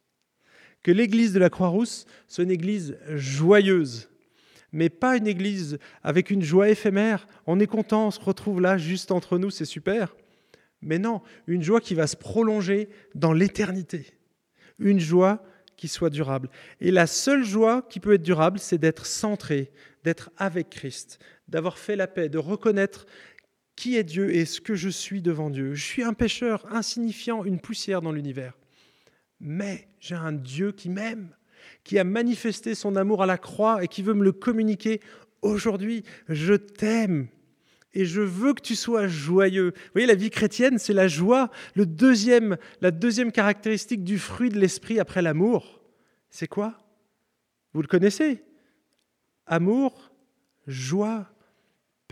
[0.82, 4.08] Que l'église de la Croix-Rousse soit une église joyeuse,
[4.72, 7.28] mais pas une église avec une joie éphémère.
[7.48, 10.16] On est content, on se retrouve là juste entre nous, c'est super.
[10.84, 14.08] Mais non, une joie qui va se prolonger dans l'éternité.
[14.80, 15.44] Une joie
[15.78, 16.50] qui soit durable.
[16.82, 19.72] Et la seule joie qui peut être durable, c'est d'être centré,
[20.04, 23.06] d'être avec Christ, d'avoir fait la paix, de reconnaître
[23.76, 25.74] qui est Dieu et ce que je suis devant Dieu.
[25.74, 28.58] Je suis un pécheur insignifiant, une poussière dans l'univers.
[29.40, 31.36] Mais j'ai un Dieu qui m'aime,
[31.84, 35.02] qui a manifesté son amour à la croix et qui veut me le communiquer
[35.42, 36.04] aujourd'hui.
[36.30, 37.28] Je t'aime
[37.94, 39.74] et je veux que tu sois joyeux.
[39.76, 41.50] Vous voyez, la vie chrétienne, c'est la joie.
[41.76, 45.82] Le deuxième, la deuxième caractéristique du fruit de l'esprit après l'amour,
[46.30, 46.78] c'est quoi?
[47.74, 48.44] Vous le connaissez?
[49.46, 50.12] Amour,
[50.68, 51.33] joie,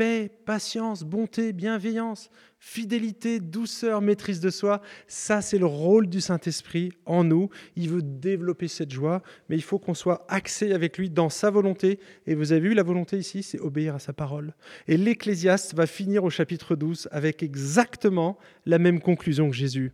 [0.01, 4.81] paix, patience, bonté, bienveillance, fidélité, douceur, maîtrise de soi.
[5.05, 7.51] Ça, c'est le rôle du Saint-Esprit en nous.
[7.75, 11.51] Il veut développer cette joie, mais il faut qu'on soit axé avec lui dans sa
[11.51, 11.99] volonté.
[12.25, 14.55] Et vous avez vu la volonté ici, c'est obéir à sa parole.
[14.87, 19.91] Et l'Ecclésiaste va finir au chapitre 12 avec exactement la même conclusion que Jésus.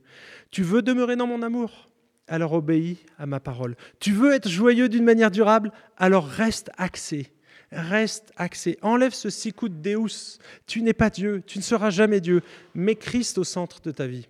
[0.52, 1.90] Tu veux demeurer dans mon amour?
[2.30, 3.76] Alors obéis à ma parole.
[4.00, 5.74] Tu veux être joyeux d'une manière durable?
[5.98, 7.34] Alors reste axé
[7.72, 8.78] Reste axé.
[8.82, 10.40] Enlève ce sicut deus.
[10.66, 11.44] Tu n'es pas Dieu.
[11.46, 12.42] Tu ne seras jamais Dieu.
[12.76, 14.28] Mets Christ au centre de ta vie.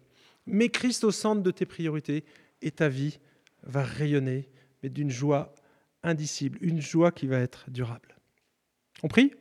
[0.48, 2.24] Mets Christ au centre de tes priorités
[2.62, 3.20] et ta vie
[3.64, 4.48] va rayonner,
[4.82, 5.54] mais d'une joie
[6.04, 8.16] indicible, une joie qui va être durable.
[9.04, 9.34] On prie?